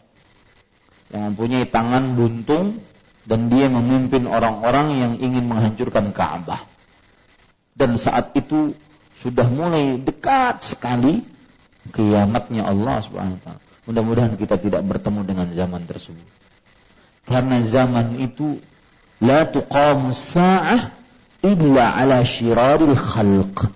Yang 1.10 1.22
mempunyai 1.34 1.66
tangan 1.66 2.14
buntung 2.14 2.78
dan 3.26 3.50
dia 3.50 3.66
memimpin 3.66 4.30
orang-orang 4.30 4.86
yang 4.94 5.12
ingin 5.18 5.50
menghancurkan 5.50 6.14
Ka'bah. 6.14 6.69
Dan 7.74 7.96
saat 7.96 8.34
itu 8.36 8.74
sudah 9.20 9.46
mulai 9.48 10.00
dekat 10.00 10.64
sekali 10.64 11.22
kiamatnya 11.92 12.68
Allah 12.68 13.04
Subhanahu 13.04 13.36
wa 13.36 13.42
taala. 13.42 13.62
Mudah-mudahan 13.88 14.34
kita 14.36 14.60
tidak 14.60 14.84
bertemu 14.84 15.20
dengan 15.24 15.48
zaman 15.50 15.82
tersebut. 15.88 16.28
Karena 17.24 17.62
zaman 17.64 18.20
itu 18.20 18.60
la 19.20 19.48
tuqamu 19.48 20.12
sa'ah 20.12 20.92
illa 21.44 21.84
ala 21.96 22.20
syiraril 22.24 22.96
khalq. 22.96 23.70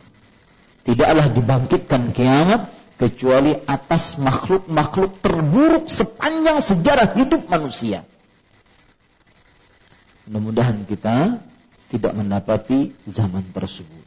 Tidaklah 0.85 1.33
dibangkitkan 1.33 2.13
kiamat 2.13 2.69
kecuali 3.01 3.57
atas 3.65 4.21
makhluk-makhluk 4.21 5.19
terburuk 5.25 5.89
sepanjang 5.89 6.61
sejarah 6.61 7.17
hidup 7.17 7.49
manusia. 7.49 8.05
Mudah-mudahan 10.29 10.89
kita 10.89 11.41
tidak 11.95 12.13
mendapati 12.19 12.91
zaman 13.07 13.47
tersebut. 13.55 14.03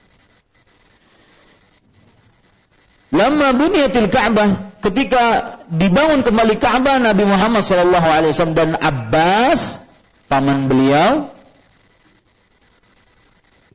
Lama 3.16 3.56
bunyatil 3.56 4.12
Ka'bah 4.12 4.76
ketika 4.84 5.24
dibangun 5.72 6.28
kembali 6.28 6.60
Ka'bah 6.60 7.00
Nabi 7.00 7.24
Muhammad 7.24 7.64
SAW 7.64 8.52
dan 8.52 8.76
Abbas 8.76 9.80
paman 10.28 10.68
beliau 10.68 11.32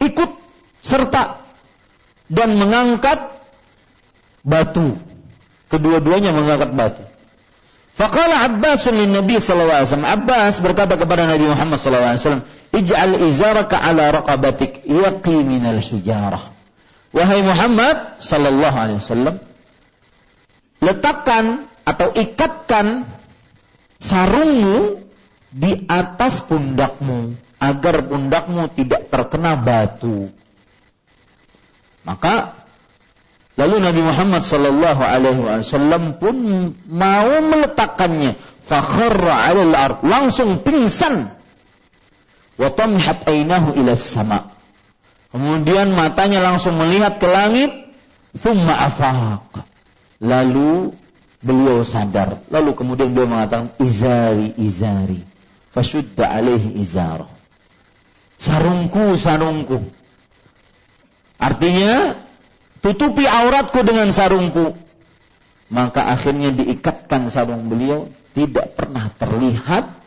ikut 0.05 0.31
serta 0.85 1.41
dan 2.29 2.61
mengangkat 2.61 3.33
batu. 4.45 5.01
Kedua-duanya 5.73 6.37
mengangkat 6.37 6.77
batu. 6.77 7.03
Faqala 7.97 8.45
Abbas 8.45 8.85
lin 8.93 9.17
Nabi 9.17 9.41
sallallahu 9.41 9.81
alaihi 9.81 9.89
wasallam. 9.89 10.13
Abbas 10.13 10.55
berkata 10.61 11.01
kepada 11.01 11.25
Nabi 11.25 11.49
Muhammad 11.49 11.81
sallallahu 11.81 12.13
alaihi 12.13 12.21
wasallam, 12.21 12.45
"Ij'al 12.73 13.21
izaraka 13.29 13.79
ala 13.79 14.11
raqabatik 14.11 14.85
yaqi 14.89 15.37
minal 15.45 15.81
hijarah." 15.81 16.53
Wahai 17.13 17.45
Muhammad 17.45 18.17
sallallahu 18.19 18.77
alaihi 18.77 18.99
wasallam, 19.05 19.37
letakkan 20.81 21.69
atau 21.85 22.09
ikatkan 22.17 23.05
sarungmu 24.01 25.05
di 25.53 25.85
atas 25.85 26.41
pundakmu 26.41 27.37
agar 27.61 28.01
pundakmu 28.09 28.73
tidak 28.73 29.13
terkena 29.13 29.61
batu. 29.61 30.33
Maka 32.03 32.63
Lalu 33.53 33.85
Nabi 33.85 34.01
Muhammad 34.01 34.43
sallallahu 34.49 35.03
alaihi 35.05 35.43
wasallam 35.45 36.17
pun 36.17 36.37
mau 36.89 37.31
meletakkannya. 37.45 38.33
Fakharra 38.65 39.45
'alal 39.45 39.75
ard, 39.77 39.99
langsung 40.07 40.65
pingsan. 40.65 41.37
Wa 42.61 42.69
tamhat 42.73 43.25
ainahu 43.29 43.77
ila 43.77 43.97
sama. 43.97 44.53
Kemudian 45.33 45.97
matanya 45.97 46.45
langsung 46.45 46.77
melihat 46.77 47.17
ke 47.17 47.25
langit, 47.25 47.73
thumma 48.37 48.77
afaq. 48.77 49.65
Lalu 50.21 50.93
beliau 51.41 51.81
sadar. 51.83 52.45
Lalu 52.53 52.77
kemudian 52.77 53.11
beliau 53.17 53.33
mengatakan 53.33 53.73
izari 53.81 54.53
izari. 54.61 55.25
Fashudda 55.73 56.29
alaihi 56.29 56.77
izarah. 56.77 57.33
Sarungku, 58.37 59.17
sarungku. 59.17 59.81
Artinya 61.41 62.21
tutupi 62.85 63.25
auratku 63.25 63.81
dengan 63.81 64.13
sarungku. 64.13 64.77
Maka 65.73 66.13
akhirnya 66.13 66.53
diikatkan 66.53 67.33
sarung 67.33 67.73
beliau, 67.73 68.05
tidak 68.37 68.77
pernah 68.77 69.09
terlihat 69.17 70.02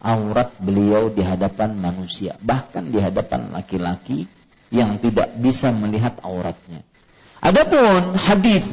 aurat 0.00 0.52
beliau 0.60 1.08
di 1.10 1.24
hadapan 1.24 1.76
manusia, 1.76 2.36
bahkan 2.42 2.86
di 2.86 3.00
hadapan 3.00 3.50
laki-laki 3.50 4.28
yang 4.70 4.98
tidak 4.98 5.34
bisa 5.38 5.70
melihat 5.70 6.18
auratnya. 6.22 6.82
Adapun 7.40 8.18
hadis 8.18 8.66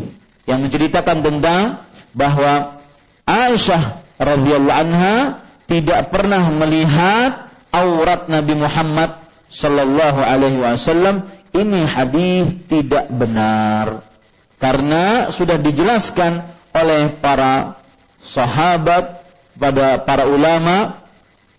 yang 0.49 0.63
menceritakan 0.65 1.21
tentang 1.21 1.83
bahwa 2.15 2.81
Aisyah 3.23 4.03
radhiyallahu 4.19 4.79
anha 4.83 5.15
tidak 5.69 6.11
pernah 6.11 6.43
melihat 6.51 7.47
aurat 7.71 8.27
Nabi 8.27 8.53
Muhammad 8.59 9.23
sallallahu 9.47 10.19
alaihi 10.21 10.59
wasallam 10.59 11.29
ini 11.53 11.85
hadis 11.85 12.49
tidak 12.67 13.07
benar. 13.13 14.01
Karena 14.57 15.29
sudah 15.29 15.59
dijelaskan 15.59 16.41
oleh 16.73 17.13
para 17.19 17.77
sahabat 18.23 19.21
pada 19.53 20.01
para 20.01 20.25
ulama 20.25 21.02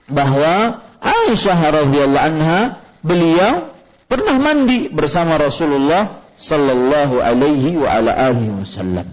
bahwa 0.08 0.84
Aisyah 1.04 1.58
radhiyallahu 1.84 2.24
anha 2.24 2.60
beliau 3.04 3.68
pernah 4.08 4.36
mandi 4.40 4.88
bersama 4.88 5.36
Rasulullah 5.36 6.24
sallallahu 6.40 7.20
alaihi 7.20 7.76
wa 7.76 7.88
ala 7.92 8.12
alihi 8.12 8.64
wasallam. 8.64 9.06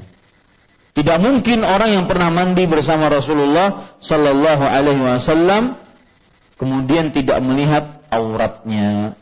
Tidak 0.92 1.18
mungkin 1.24 1.64
orang 1.64 1.96
yang 1.96 2.06
pernah 2.08 2.32
mandi 2.32 2.68
bersama 2.68 3.08
Rasulullah 3.08 3.96
sallallahu 4.04 4.64
alaihi 4.68 5.00
wasallam 5.00 5.80
kemudian 6.60 7.16
tidak 7.16 7.40
melihat 7.40 8.04
auratnya. 8.12 9.16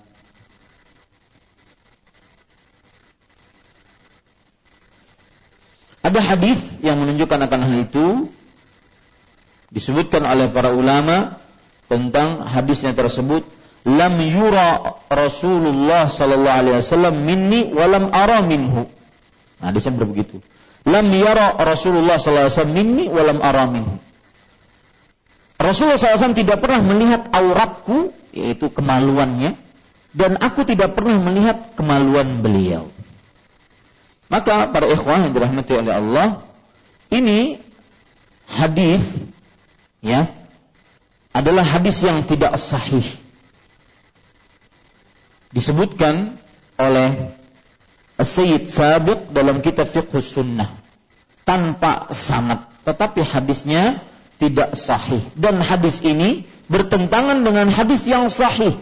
Ada 5.99 6.25
hadis 6.25 6.58
yang 6.82 6.97
menunjukkan 6.97 7.38
akan 7.45 7.60
hal 7.69 7.75
itu 7.86 8.08
disebutkan 9.69 10.25
oleh 10.25 10.49
para 10.49 10.73
ulama 10.73 11.38
tentang 11.89 12.45
hadisnya 12.45 12.93
tersebut 12.93 13.43
lam 13.84 14.15
yura 14.21 15.02
Rasulullah 15.10 16.06
sallallahu 16.08 16.58
alaihi 16.62 16.78
wasallam 16.80 17.25
minni 17.25 17.73
wa 17.73 17.86
lam 17.89 18.13
ara 18.13 18.45
minhu. 18.45 18.86
Nah, 19.60 19.73
hadisnya 19.73 19.97
begitu. 19.97 20.39
Lam 20.88 21.10
yara 21.12 21.58
Rasulullah 21.60 22.21
sallallahu 22.21 22.47
alaihi 22.47 22.56
wasallam 22.56 22.75
minni 22.78 23.06
wa 23.10 23.23
lam 23.25 23.39
ara 23.41 23.65
minhu. 23.67 23.97
Rasulullah 25.60 25.99
SAW 25.99 26.39
tidak 26.39 26.63
pernah 26.63 26.80
melihat 26.80 27.36
auratku, 27.36 28.15
yaitu 28.32 28.71
kemaluannya, 28.71 29.60
dan 30.15 30.39
aku 30.39 30.63
tidak 30.63 30.95
pernah 30.95 31.19
melihat 31.19 31.75
kemaluan 31.75 32.39
beliau. 32.39 32.88
Maka 34.32 34.71
para 34.71 34.88
ikhwan 34.88 35.28
yang 35.28 35.34
dirahmati 35.36 35.73
oleh 35.75 35.93
Allah, 35.99 36.28
ini 37.12 37.60
hadis 38.47 39.04
ya 39.99 40.32
adalah 41.34 41.65
hadis 41.65 42.02
yang 42.02 42.26
tidak 42.26 42.58
sahih. 42.58 43.06
Disebutkan 45.50 46.38
oleh 46.78 47.34
Sayyid 48.20 48.70
Sabiq 48.70 49.34
dalam 49.34 49.63
kitab 49.65 49.89
Fiqh 49.89 50.13
Sunnah 50.22 50.70
tanpa 51.48 52.13
sanad, 52.13 52.70
tetapi 52.86 53.26
hadisnya 53.26 54.04
tidak 54.38 54.78
sahih 54.78 55.20
dan 55.36 55.60
hadis 55.60 56.00
ini 56.06 56.48
bertentangan 56.72 57.44
dengan 57.44 57.68
hadis 57.68 58.08
yang 58.08 58.32
sahih 58.32 58.78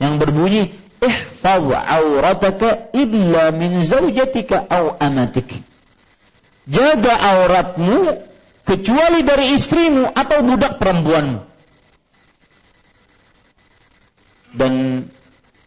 yang 0.00 0.16
berbunyi 0.16 0.72
ihfaz 1.02 1.60
aurataka 1.68 2.88
illa 2.96 3.52
min 3.52 3.84
zaujatika 3.84 4.64
au 4.70 4.96
amatik 4.96 5.60
jaga 6.70 7.12
auratmu 7.12 8.24
kecuali 8.64 9.26
dari 9.26 9.58
istrimu 9.58 10.06
atau 10.14 10.46
budak 10.46 10.78
perempuan. 10.78 11.42
Dan 14.54 15.04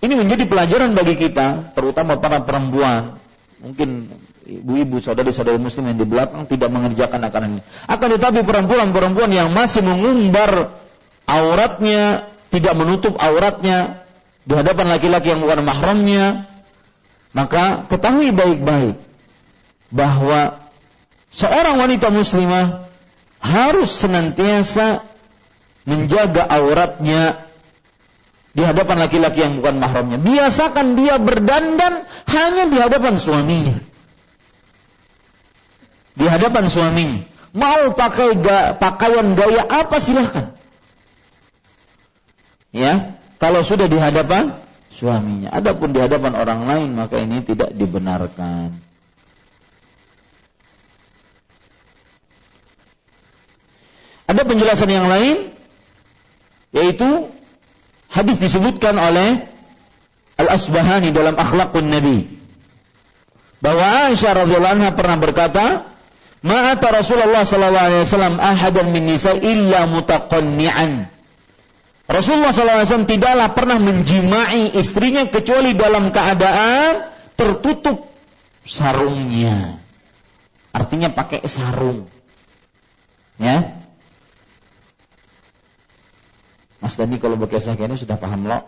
ini 0.04 0.13
menjadi 0.19 0.43
pelajaran 0.48 0.91
bagi 0.96 1.15
kita, 1.15 1.72
terutama 1.72 2.19
para 2.19 2.43
perempuan. 2.43 3.15
Mungkin 3.63 4.12
ibu-ibu, 4.43 5.00
saudari-saudari 5.00 5.56
muslim 5.56 5.88
yang 5.88 5.98
di 6.00 6.08
belakang 6.08 6.43
tidak 6.52 6.67
mengerjakan 6.67 7.24
akan 7.24 7.41
ini. 7.48 7.62
Akan 7.88 8.12
tetapi 8.12 8.43
perempuan-perempuan 8.43 9.32
yang 9.32 9.56
masih 9.56 9.80
mengumbar 9.80 10.76
auratnya, 11.24 12.28
tidak 12.52 12.74
menutup 12.76 13.15
auratnya 13.15 14.04
di 14.43 14.54
hadapan 14.60 14.91
laki-laki 14.91 15.32
yang 15.32 15.39
bukan 15.39 15.63
mahramnya, 15.63 16.52
maka 17.32 17.88
ketahui 17.88 18.36
baik-baik 18.36 19.00
bahwa 19.88 20.60
seorang 21.32 21.80
wanita 21.80 22.12
muslimah 22.12 22.91
harus 23.39 23.89
senantiasa 23.91 25.04
menjaga 25.88 26.48
auratnya 26.48 27.42
di 28.54 28.62
hadapan 28.62 29.02
laki-laki 29.02 29.42
yang 29.42 29.58
bukan 29.58 29.82
mahramnya. 29.82 30.22
Biasakan 30.22 30.94
dia 30.94 31.18
berdandan 31.18 32.06
hanya 32.30 32.70
di 32.70 32.78
hadapan 32.78 33.18
suaminya. 33.18 33.82
Di 36.13 36.26
hadapan 36.30 36.70
suaminya. 36.70 37.26
Mau 37.54 37.98
pakai 37.98 38.38
ga, 38.38 38.78
pakaian 38.78 39.34
gaya 39.34 39.66
apa 39.66 39.98
silahkan. 39.98 40.54
Ya, 42.74 43.18
kalau 43.42 43.66
sudah 43.66 43.89
di 43.89 43.98
hadapan 43.98 44.54
suaminya. 44.94 45.50
Adapun 45.50 45.89
di 45.89 46.02
hadapan 46.02 46.38
orang 46.38 46.70
lain 46.70 46.89
maka 46.94 47.18
ini 47.18 47.42
tidak 47.42 47.74
dibenarkan. 47.74 48.74
Ada 54.30 54.42
penjelasan 54.46 54.89
yang 54.94 55.10
lain 55.10 55.54
yaitu 56.74 57.30
hadis 58.13 58.38
disebutkan 58.38 58.95
oleh 58.95 59.49
Al-Asbahani 60.38 61.10
dalam 61.10 61.34
Akhlaqun 61.34 61.89
Nabi 61.89 62.30
bahwa 63.60 64.13
Aisyah 64.13 64.45
radhiyallahu 64.45 64.76
anha 64.80 64.91
pernah 64.93 65.17
berkata, 65.17 65.65
"Ma'ata 66.45 66.93
Rasulullah 66.93 67.47
sallallahu 67.47 67.88
alaihi 67.89 68.04
wasallam 68.06 68.36
ahadan 68.38 68.88
illa 69.41 69.82
mutaqanni'an." 69.89 71.13
Rasulullah 72.04 72.52
SAW 72.52 73.08
tidaklah 73.08 73.56
pernah 73.56 73.80
menjimai 73.80 74.76
istrinya 74.76 75.23
kecuali 75.32 75.71
dalam 75.71 76.12
keadaan 76.12 77.08
tertutup 77.39 78.12
sarungnya. 78.67 79.80
Artinya 80.76 81.15
pakai 81.15 81.47
sarung. 81.47 82.12
Ya. 83.39 83.83
Mas 86.84 87.00
Dani 87.00 87.15
kalau 87.15 87.39
berkisah 87.39 87.80
ini 87.80 87.96
sudah 87.96 88.19
paham 88.19 88.43
loh. 88.43 88.67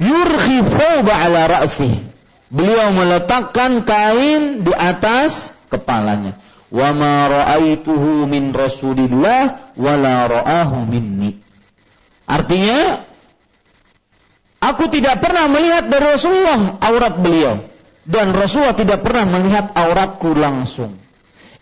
Yurkhi 0.00 0.64
thawba 0.64 1.12
ala 1.12 1.60
ra'si. 1.60 1.92
Beliau 2.48 2.88
meletakkan 2.96 3.84
kain 3.84 4.64
di 4.64 4.72
atas 4.72 5.52
kepalanya. 5.68 6.40
Wa 6.72 6.96
ma 6.96 7.28
ra'aituhu 7.28 8.24
min 8.24 8.56
Rasulillah 8.56 9.76
wa 9.76 9.94
la 10.00 10.24
ra'ahu 10.24 10.88
minni. 10.88 11.36
Artinya 12.24 13.04
aku 14.56 14.88
tidak 14.88 15.20
pernah 15.20 15.52
melihat 15.52 15.92
dari 15.92 16.16
Rasulullah 16.16 16.80
aurat 16.80 17.20
beliau 17.20 17.60
dan 18.08 18.32
Rasulullah 18.32 18.72
tidak 18.72 19.04
pernah 19.04 19.28
melihat 19.36 19.76
auratku 19.76 20.32
langsung. 20.32 21.01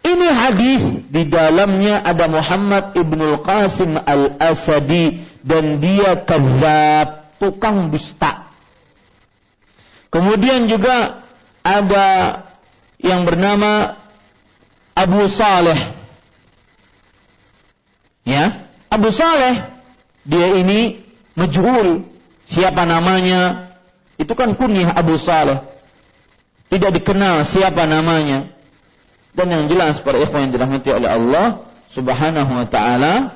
Ini 0.01 0.29
hadis 0.33 0.83
di 1.13 1.29
dalamnya 1.29 2.01
ada 2.01 2.25
Muhammad 2.25 2.97
ibnul 2.97 3.45
Qasim 3.45 4.01
al 4.01 4.41
Asadi 4.41 5.21
dan 5.45 5.77
dia 5.81 6.17
kadzab, 6.25 7.37
tukang 7.37 7.93
dusta. 7.93 8.49
Kemudian 10.09 10.67
juga 10.73 11.21
ada 11.61 12.09
yang 12.97 13.29
bernama 13.29 14.01
Abu 14.97 15.29
Saleh. 15.29 15.79
Ya, 18.25 18.69
Abu 18.89 19.13
Saleh 19.13 19.65
dia 20.25 20.49
ini 20.57 21.01
majhul. 21.37 22.05
Siapa 22.51 22.83
namanya? 22.83 23.71
Itu 24.19 24.35
kan 24.35 24.59
kunyah 24.59 24.97
Abu 24.97 25.15
Saleh. 25.17 25.63
Tidak 26.71 26.91
dikenal 26.91 27.47
siapa 27.47 27.87
namanya. 27.87 28.51
Dan 29.31 29.47
yang 29.51 29.65
jelas 29.71 30.03
para 30.03 30.19
ikhwan 30.19 30.51
yang 30.51 30.53
dirahmati 30.59 30.91
oleh 30.91 31.11
Allah 31.11 31.47
Subhanahu 31.91 32.51
wa 32.51 32.67
taala 32.67 33.35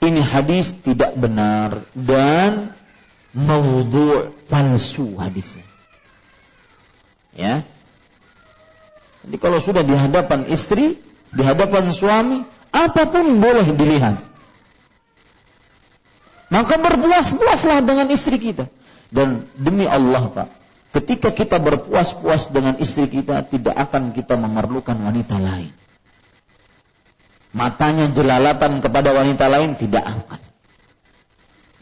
ini 0.00 0.20
hadis 0.24 0.72
tidak 0.80 1.12
benar 1.16 1.84
dan 1.92 2.72
maudhu' 3.36 4.32
palsu 4.48 5.16
hadisnya. 5.20 5.64
Ya. 7.36 7.62
Jadi 9.20 9.36
kalau 9.36 9.60
sudah 9.60 9.84
di 9.84 9.92
hadapan 9.92 10.48
istri, 10.48 10.96
di 11.30 11.42
hadapan 11.44 11.92
suami, 11.92 12.40
apa 12.72 13.02
pun 13.12 13.38
boleh 13.38 13.68
dilihat. 13.76 14.24
Maka 16.50 16.74
berpuas-puaslah 16.80 17.84
dengan 17.86 18.10
istri 18.10 18.40
kita. 18.40 18.66
Dan 19.10 19.46
demi 19.54 19.86
Allah 19.86 20.26
Pak, 20.30 20.48
Ketika 20.90 21.30
kita 21.30 21.62
berpuas-puas 21.62 22.50
dengan 22.50 22.74
istri 22.82 23.06
kita, 23.06 23.46
tidak 23.46 23.78
akan 23.78 24.10
kita 24.10 24.34
memerlukan 24.34 24.98
wanita 24.98 25.38
lain. 25.38 25.70
Matanya 27.54 28.10
jelalatan 28.10 28.82
kepada 28.82 29.14
wanita 29.14 29.46
lain 29.46 29.78
tidak 29.78 30.02
akan. 30.02 30.40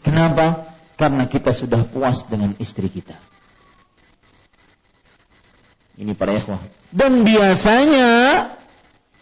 Kenapa? 0.05 0.77
Karena 1.01 1.25
kita 1.25 1.57
sudah 1.57 1.89
puas 1.89 2.29
dengan 2.29 2.53
istri 2.61 2.93
kita. 2.93 3.17
Ini 5.97 6.13
para 6.13 6.37
ikhwah. 6.37 6.61
Dan 6.93 7.25
biasanya 7.25 8.09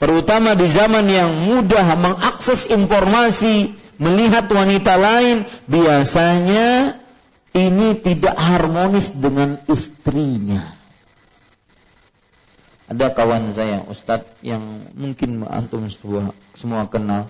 terutama 0.03 0.59
di 0.59 0.67
zaman 0.67 1.07
yang 1.07 1.31
mudah 1.47 1.95
mengakses 1.95 2.67
informasi, 2.69 3.75
melihat 4.03 4.51
wanita 4.51 4.99
lain, 4.99 5.47
biasanya 5.71 7.01
ini 7.57 7.97
tidak 7.97 8.37
harmonis 8.37 9.17
dengan 9.17 9.57
istrinya. 9.65 10.77
Ada 12.87 13.11
kawan 13.11 13.51
saya, 13.51 13.83
Ustadz 13.89 14.45
yang 14.47 14.63
mungkin 14.95 15.43
antum 15.49 15.91
semua, 15.91 16.31
semua 16.55 16.87
kenal. 16.87 17.27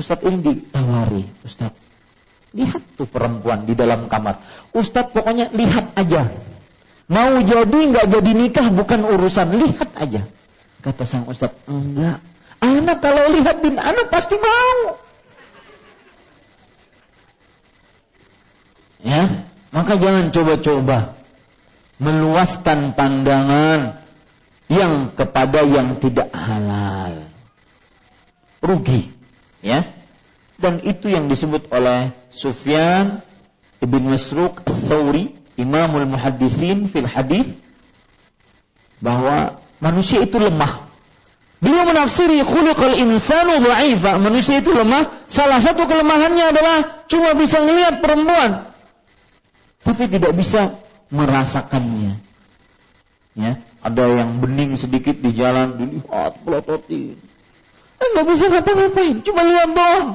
Ustadz 0.00 0.24
ini 0.24 0.40
ditawari, 0.40 1.26
Ustadz 1.44 1.76
lihat 2.56 2.80
tuh 2.96 3.04
perempuan 3.04 3.68
di 3.68 3.76
dalam 3.76 4.08
kamar. 4.08 4.40
Ustadz 4.72 5.12
pokoknya 5.12 5.52
lihat 5.52 5.92
aja. 6.00 6.32
Mau 7.12 7.38
jadi 7.44 7.78
nggak 7.92 8.06
jadi 8.08 8.30
nikah 8.32 8.66
bukan 8.72 9.04
urusan, 9.04 9.52
lihat 9.52 9.92
aja. 10.00 10.24
Kata 10.80 11.04
sang 11.04 11.28
Ustadz, 11.28 11.68
enggak. 11.68 12.24
Anak 12.64 13.04
kalau 13.04 13.28
lihat 13.36 13.60
bin 13.60 13.76
anak 13.76 14.08
pasti 14.08 14.40
mau. 14.40 14.96
Ya, 19.04 19.44
maka 19.74 19.98
jangan 19.98 20.30
coba-coba 20.30 21.16
meluaskan 21.96 22.92
pandangan 22.92 24.00
yang 24.66 25.14
kepada 25.14 25.62
yang 25.62 25.96
tidak 26.02 26.28
halal. 26.34 27.24
Rugi, 28.60 29.08
ya. 29.62 29.86
Dan 30.56 30.80
itu 30.82 31.12
yang 31.12 31.28
disebut 31.28 31.68
oleh 31.70 32.10
Sufyan 32.32 33.20
Ibn 33.84 34.02
Masruq 34.08 34.64
Al-Thawri, 34.64 35.36
Imamul 35.56 36.08
Muhaddithin 36.08 36.88
fil 36.88 37.08
hadis 37.08 37.48
bahwa 39.00 39.60
manusia 39.80 40.24
itu 40.24 40.40
lemah. 40.40 40.88
Beliau 41.60 41.88
menafsiri 41.88 42.44
khuliqal 42.44 43.00
insanu 43.00 43.64
dha'ifa. 43.64 44.20
Manusia 44.20 44.60
itu 44.60 44.76
lemah. 44.76 45.08
Salah 45.32 45.60
satu 45.64 45.88
kelemahannya 45.88 46.52
adalah 46.52 46.76
cuma 47.08 47.32
bisa 47.32 47.64
melihat 47.64 48.04
perempuan 48.04 48.75
tapi 49.86 50.10
tidak 50.10 50.34
bisa 50.34 50.74
merasakannya. 51.14 52.18
Ya, 53.38 53.62
ada 53.84 54.04
yang 54.10 54.42
bening 54.42 54.74
sedikit 54.74 55.14
di 55.14 55.30
jalan 55.30 55.78
dilihat 55.78 56.42
pelototin. 56.42 57.14
Eh 57.96 58.06
nggak 58.12 58.26
bisa 58.26 58.44
ngapa-ngapain, 58.50 59.22
cuma 59.22 59.46
lihat 59.46 59.70
doang. 59.70 60.08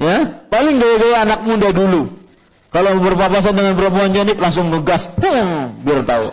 Ya, 0.00 0.16
paling 0.48 0.80
gaya-gaya 0.80 1.28
anak 1.28 1.40
muda 1.44 1.68
dulu. 1.70 2.10
Kalau 2.72 2.98
berpapasan 2.98 3.54
dengan 3.54 3.78
perempuan 3.78 4.10
cantik 4.10 4.40
langsung 4.40 4.72
ngegas, 4.72 5.06
hmm, 5.14 5.84
biar 5.86 6.02
tahu. 6.02 6.26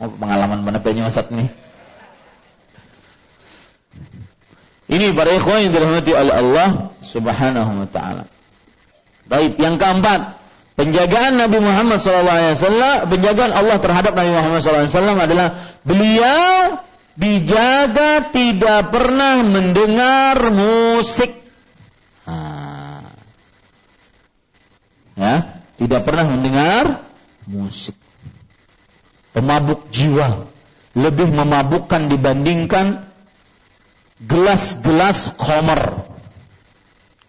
Oh, 0.00 0.10
pengalaman 0.16 0.64
mana 0.64 0.80
punya 0.80 1.08
nih. 1.08 1.48
Ini 4.90 5.14
para 5.14 5.30
ikhwan 5.30 5.70
yang 5.70 5.72
dirahmati 5.76 6.12
oleh 6.12 6.34
Allah 6.34 6.68
Subhanahu 7.04 7.86
wa 7.86 7.88
taala. 7.88 8.24
Baik, 9.30 9.62
yang 9.62 9.78
keempat, 9.78 10.42
penjagaan 10.74 11.38
Nabi 11.38 11.62
Muhammad 11.62 12.02
SAW, 12.02 13.06
penjagaan 13.06 13.54
Allah 13.54 13.78
terhadap 13.78 14.18
Nabi 14.18 14.34
Muhammad 14.34 14.58
SAW 14.58 14.90
adalah 15.22 15.78
beliau 15.86 16.82
dijaga 17.14 18.34
tidak 18.34 18.90
pernah 18.90 19.46
mendengar 19.46 20.50
musik. 20.50 21.30
Ya, 25.14 25.62
tidak 25.78 26.00
pernah 26.10 26.26
mendengar 26.26 27.06
musik. 27.46 27.94
Pemabuk 29.30 29.94
jiwa 29.94 30.50
lebih 30.98 31.30
memabukkan 31.30 32.10
dibandingkan 32.10 33.06
gelas-gelas 34.26 35.30
khomer 35.38 36.09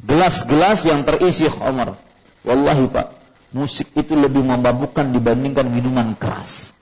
gelas-gelas 0.06 0.86
yang 0.86 1.06
terisi 1.06 1.46
khamar. 1.48 1.98
Wallahi 2.42 2.90
Pak, 2.90 3.08
musik 3.54 3.94
itu 3.94 4.18
lebih 4.18 4.42
memabukkan 4.42 5.14
dibandingkan 5.14 5.70
minuman 5.70 6.18
keras. 6.18 6.74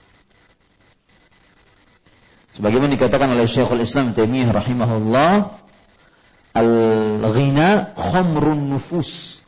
Sebagaimana 2.56 2.92
dikatakan 2.92 3.30
oleh 3.32 3.46
Syekhul 3.46 3.84
Islam 3.84 4.12
Taimiyah 4.12 4.50
rahimahullah, 4.52 5.32
al-ghina 6.56 7.94
khamrun 7.94 8.72
nufus. 8.72 9.40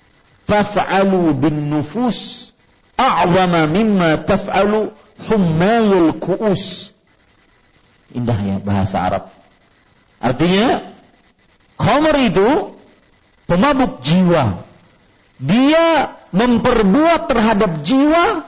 Taf'alu 0.46 1.32
bin 1.32 1.72
nufus 1.72 2.50
a'zama 2.98 3.66
mimma 3.70 4.20
taf'alu 4.22 4.92
hummayul 5.28 6.18
ku'us. 6.20 6.92
Indah 8.12 8.36
ya 8.36 8.56
bahasa 8.60 9.00
Arab. 9.00 9.24
Artinya, 10.20 10.92
khamr 11.80 12.14
itu 12.28 12.71
pemabuk 13.46 14.02
jiwa. 14.04 14.62
Dia 15.42 16.14
memperbuat 16.30 17.26
terhadap 17.26 17.82
jiwa, 17.82 18.46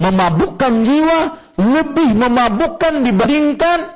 memabukkan 0.00 0.72
jiwa, 0.82 1.18
lebih 1.60 2.16
memabukkan 2.16 3.04
dibandingkan 3.04 3.92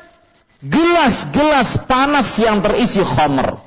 gelas-gelas 0.65 1.81
panas 1.85 2.37
yang 2.41 2.61
terisi 2.65 3.01
khamr. 3.01 3.61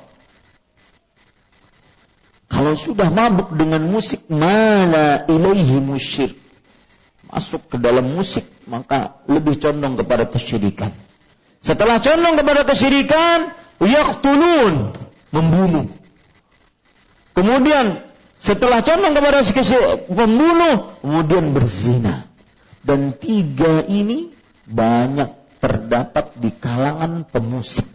Kalau 2.48 2.74
sudah 2.74 3.12
mabuk 3.12 3.52
dengan 3.54 3.84
musik, 3.86 4.24
mana 4.32 5.22
ilaihi 5.28 5.78
musyrik. 5.84 6.40
Masuk 7.28 7.68
ke 7.68 7.76
dalam 7.76 8.16
musik, 8.16 8.48
maka 8.64 9.20
lebih 9.28 9.60
condong 9.60 10.00
kepada 10.00 10.24
kesyirikan. 10.24 10.90
Setelah 11.60 12.00
condong 12.00 12.40
kepada 12.40 12.64
kesyirikan, 12.64 13.52
yaqtulun, 13.84 14.96
membunuh. 15.28 15.92
Kemudian 17.38 18.02
setelah 18.42 18.82
condong 18.82 19.14
kepada 19.14 19.46
pembunuh, 20.10 20.98
kemudian 20.98 21.54
berzina. 21.54 22.26
Dan 22.82 23.14
tiga 23.14 23.86
ini 23.86 24.34
banyak 24.66 25.62
terdapat 25.62 26.34
di 26.34 26.50
kalangan 26.50 27.22
pemusik. 27.22 27.86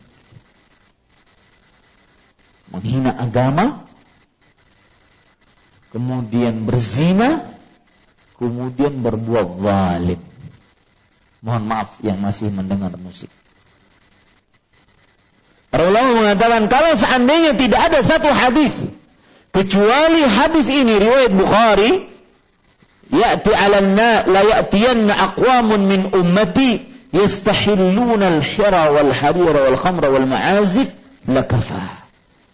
Menghina 2.72 3.12
agama, 3.20 3.84
kemudian 5.92 6.64
berzina, 6.64 7.44
kemudian 8.40 9.04
berbuat 9.04 9.60
zalim. 9.60 10.24
Mohon 11.44 11.64
maaf 11.68 12.00
yang 12.00 12.16
masih 12.24 12.48
mendengar 12.48 12.96
musik. 12.96 13.28
Para 15.68 15.84
ulama 15.92 16.24
mengatakan 16.24 16.72
kalau 16.72 16.96
seandainya 16.96 17.60
tidak 17.60 17.92
ada 17.92 18.00
satu 18.00 18.32
hadis 18.32 18.94
kecuali 19.54 20.26
hadis 20.26 20.68
ini 20.68 20.98
riwayat 20.98 21.32
Bukhari 21.32 21.92
ya'ti 23.14 23.52
'alanna 23.54 24.26
la 24.26 24.42
ya'tiyanna 24.42 25.14
aqwamun 25.14 25.82
min 25.86 26.02
ummati 26.10 26.82
yastahilluna 27.14 28.42
al-hira 28.42 28.90
wal 28.90 29.14
harira 29.14 29.60
wal 29.70 29.78
khamra 29.78 30.10
wal 30.10 30.26
ma'azif 30.26 30.90
lakafa 31.30 32.04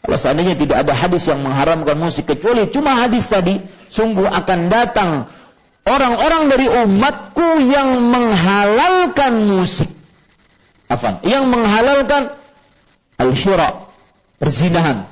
kalau 0.03 0.17
seandainya 0.19 0.59
tidak 0.59 0.83
ada 0.83 0.93
hadis 0.93 1.27
yang 1.31 1.39
mengharamkan 1.39 1.95
musik 1.95 2.27
kecuali 2.27 2.67
cuma 2.67 2.99
hadis 2.99 3.25
tadi 3.31 3.63
sungguh 3.87 4.27
akan 4.27 4.59
datang 4.67 5.31
orang-orang 5.89 6.43
dari 6.51 6.67
umatku 6.69 7.65
yang 7.65 7.97
menghalalkan 8.13 9.33
musik. 9.49 9.89
Afan, 10.89 11.21
yang 11.21 11.45
menghalalkan 11.53 12.33
al-hira 13.21 13.85
perzinahan 14.41 15.05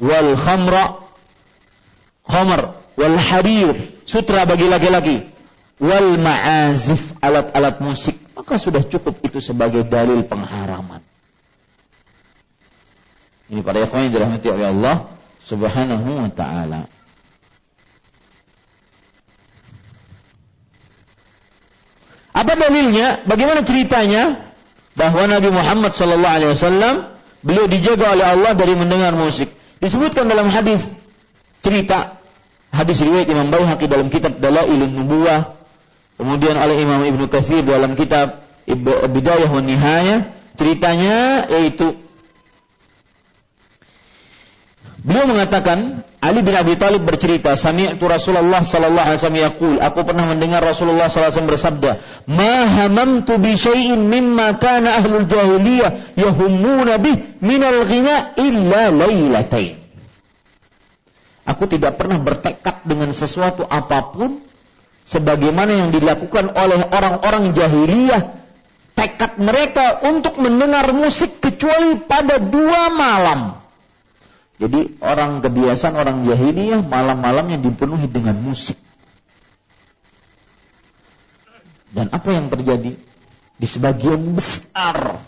wal 0.00 0.36
khamra 0.36 0.84
khamr 2.28 2.60
wal 2.96 3.16
harir 3.16 3.96
sutra 4.04 4.44
bagi 4.46 4.66
laki-laki. 4.68 5.16
Wal 5.76 6.16
ma'azif 6.16 7.12
alat-alat 7.20 7.84
musik. 7.84 8.16
Maka 8.32 8.56
sudah 8.56 8.80
cukup 8.80 9.20
itu 9.20 9.44
sebagai 9.44 9.84
dalil 9.84 10.24
pengharaman. 10.24 11.04
Ini 13.46 13.60
para 13.60 13.84
ikhwan 13.84 14.08
yang 14.08 14.12
dirahmati 14.16 14.48
oleh 14.50 14.66
Allah 14.72 14.96
subhanahu 15.44 16.08
wa 16.18 16.30
ta'ala. 16.32 16.90
Apa 22.36 22.52
dalilnya? 22.52 23.24
Bagaimana 23.24 23.64
ceritanya? 23.64 24.44
Bahwa 24.96 25.28
Nabi 25.28 25.48
Muhammad 25.52 25.92
sallallahu 25.92 26.36
alaihi 26.40 26.52
wasallam 26.56 26.94
beliau 27.44 27.68
dijaga 27.68 28.16
oleh 28.16 28.26
Allah 28.26 28.52
dari 28.56 28.72
mendengar 28.72 29.12
musik 29.12 29.52
Disebutkan 29.76 30.30
dalam 30.30 30.48
hadis 30.48 30.88
cerita 31.60 32.16
hadis 32.72 33.00
riwayat 33.04 33.28
Imam 33.28 33.52
Baihaqi 33.52 33.86
dalam 33.88 34.08
kitab 34.08 34.40
Dalailun 34.40 34.92
Nubuwah, 34.92 35.56
kemudian 36.16 36.56
oleh 36.56 36.76
Imam 36.80 37.04
Ibnu 37.04 37.28
Katsir 37.28 37.64
dalam 37.64 37.92
kitab 37.96 38.44
Bidayah 38.66 39.50
wa 39.52 39.62
Nihayah, 39.62 40.32
ceritanya 40.56 41.46
yaitu 41.52 42.05
Beliau 45.06 45.30
mengatakan 45.30 46.02
Ali 46.18 46.42
bin 46.42 46.58
Abi 46.58 46.74
Thalib 46.74 47.06
bercerita, 47.06 47.54
"Sami'tu 47.54 48.10
Rasulullah 48.10 48.66
sallallahu 48.66 49.06
alaihi 49.06 49.18
wasallam 49.22 49.42
yaqul, 49.46 49.74
aku 49.78 50.02
pernah 50.02 50.26
mendengar 50.26 50.58
Rasulullah 50.66 51.06
sallallahu 51.06 51.30
alaihi 51.30 51.36
wasallam 51.38 51.52
bersabda, 51.54 51.90
"Ma 52.26 52.54
hamamtu 52.66 53.38
bi 53.38 53.54
syai'in 53.54 54.02
mimma 54.02 54.58
kana 54.58 54.98
ahlul 54.98 55.30
jahiliyah 55.30 56.18
yahummuna 56.18 56.98
bih 56.98 57.38
minal 57.38 57.86
ghina 57.86 58.34
illa 58.34 58.90
lailatain." 58.90 59.78
Aku 61.46 61.70
tidak 61.70 62.02
pernah 62.02 62.18
bertekad 62.18 62.82
dengan 62.82 63.14
sesuatu 63.14 63.62
apa 63.62 64.10
pun 64.10 64.42
sebagaimana 65.06 65.86
yang 65.86 65.94
dilakukan 65.94 66.50
oleh 66.50 66.82
orang-orang 66.90 67.54
jahiliyah 67.54 68.34
tekad 68.98 69.38
mereka 69.38 70.02
untuk 70.02 70.34
mendengar 70.42 70.90
musik 70.90 71.38
kecuali 71.38 71.94
pada 72.02 72.42
dua 72.42 72.90
malam. 72.90 73.65
Jadi 74.56 74.96
orang 75.04 75.44
kebiasaan 75.44 75.94
orang 75.96 76.24
jahiliyah 76.24 76.80
malam-malamnya 76.80 77.60
dipenuhi 77.60 78.08
dengan 78.08 78.40
musik. 78.40 78.80
Dan 81.92 82.08
apa 82.12 82.28
yang 82.32 82.48
terjadi? 82.48 82.96
Di 83.56 83.66
sebagian 83.68 84.36
besar 84.36 85.20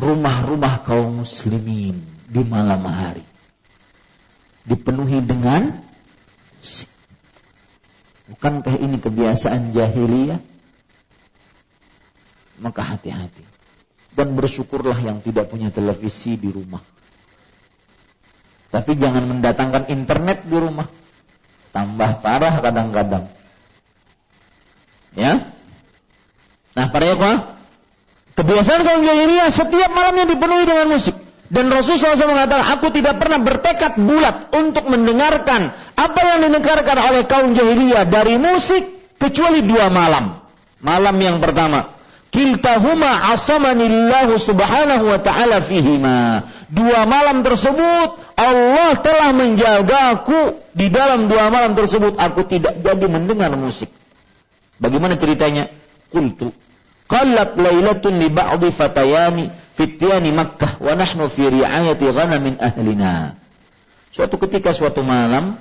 rumah-rumah 0.00 0.84
kaum 0.84 1.24
muslimin 1.24 2.00
di 2.28 2.40
malam 2.44 2.80
hari 2.88 3.24
dipenuhi 4.64 5.20
dengan 5.20 5.80
musik. 6.60 6.88
Bukankah 8.32 8.80
ini 8.80 8.96
kebiasaan 9.00 9.72
jahiliyah? 9.76 10.40
maka 12.60 12.84
hati-hati. 12.84 13.42
Dan 14.12 14.36
bersyukurlah 14.36 15.00
yang 15.00 15.24
tidak 15.24 15.48
punya 15.48 15.72
televisi 15.72 16.36
di 16.36 16.52
rumah. 16.52 16.84
Tapi 18.70 18.94
jangan 18.94 19.26
mendatangkan 19.26 19.90
internet 19.90 20.46
di 20.46 20.56
rumah. 20.56 20.86
Tambah 21.74 22.22
parah 22.22 22.54
kadang-kadang. 22.62 23.26
Ya. 25.14 25.50
Nah, 26.78 26.86
para 26.94 27.06
ikhwah, 27.10 27.58
kebiasaan 28.38 28.86
kaum 28.86 29.02
jahiliyah 29.02 29.50
setiap 29.50 29.90
malamnya 29.90 30.30
dipenuhi 30.30 30.64
dengan 30.66 30.86
musik. 30.86 31.18
Dan 31.50 31.66
Rasulullah 31.66 32.14
SAW 32.14 32.30
mengatakan, 32.30 32.78
aku 32.78 32.94
tidak 32.94 33.18
pernah 33.18 33.42
bertekad 33.42 33.98
bulat 33.98 34.54
untuk 34.54 34.86
mendengarkan 34.86 35.74
apa 35.98 36.20
yang 36.22 36.46
didengarkan 36.46 36.98
oleh 37.10 37.26
kaum 37.26 37.58
jahiliyah 37.58 38.06
dari 38.06 38.38
musik 38.38 38.86
kecuali 39.18 39.66
dua 39.66 39.90
malam. 39.90 40.38
Malam 40.78 41.18
yang 41.18 41.42
pertama, 41.42 41.90
Kiltahuma 42.30 43.34
asamanillahu 43.34 44.38
subhanahu 44.38 45.10
wa 45.10 45.18
ta'ala 45.18 45.58
fihima. 45.66 46.46
Dua 46.70 47.02
malam 47.02 47.42
tersebut 47.42 48.10
Allah 48.38 48.90
telah 49.02 49.34
menjagaku 49.34 50.62
di 50.70 50.86
dalam 50.86 51.26
dua 51.26 51.50
malam 51.50 51.74
tersebut 51.74 52.14
aku 52.14 52.46
tidak 52.46 52.78
jadi 52.78 53.10
mendengar 53.10 53.50
musik. 53.58 53.90
Bagaimana 54.78 55.18
ceritanya? 55.18 55.66
Qultu 56.14 56.54
qalat 57.10 57.58
lailatun 57.58 58.22
li 58.22 58.30
ba'di 58.30 58.70
fatayani 58.70 59.50
fityani 59.74 60.30
Makkah 60.30 60.78
wa 60.78 60.94
nahnu 60.94 61.26
fi 61.26 61.50
ri'ayati 61.50 62.06
ghanamin 62.06 62.54
ahlina. 62.62 63.34
Suatu 64.14 64.38
ketika 64.38 64.70
suatu 64.70 65.02
malam 65.02 65.58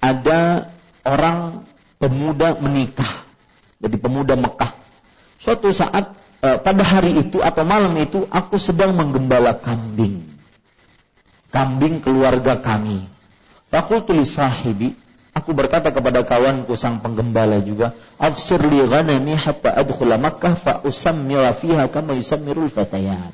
ada 0.00 0.72
orang 1.04 1.68
pemuda 2.00 2.56
menikah. 2.60 3.28
Jadi 3.82 3.98
pemuda 3.98 4.38
Mekah 4.38 4.78
Suatu 5.42 5.74
saat 5.74 6.14
e, 6.42 6.48
pada 6.58 6.82
hari 6.82 7.22
itu 7.22 7.38
atau 7.38 7.62
malam 7.62 7.94
itu 7.96 8.26
aku 8.28 8.58
sedang 8.58 8.92
menggembala 8.92 9.54
kambing. 9.56 10.26
Kambing 11.54 12.02
keluarga 12.02 12.58
kami. 12.58 13.06
Aku 13.72 14.04
tulis 14.04 14.36
sahibi, 14.36 14.92
aku 15.32 15.56
berkata 15.56 15.88
kepada 15.88 16.20
kawanku 16.26 16.76
sang 16.76 17.00
penggembala 17.00 17.62
juga, 17.64 17.96
"Afsir 18.20 18.60
li 18.60 18.84
ghanami 18.84 19.32
hatta 19.32 19.72
adkhula 19.72 20.20
Makkah 20.20 20.54
fa 20.60 20.72
usammira 20.84 21.56
fiha 21.56 21.88
kama 21.88 22.12
yusammirul 22.12 22.68
fatayat." 22.68 23.32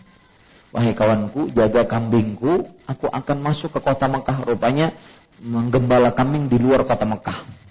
Wahai 0.71 0.95
kawanku, 0.95 1.51
jaga 1.51 1.89
kambingku, 1.89 2.71
aku 2.87 3.07
akan 3.09 3.37
masuk 3.41 3.75
ke 3.75 3.81
kota 3.83 4.07
Mekah. 4.07 4.47
Rupanya 4.47 4.95
menggembala 5.43 6.15
kambing 6.15 6.47
di 6.47 6.61
luar 6.61 6.87
kota 6.87 7.09
Mekah 7.09 7.68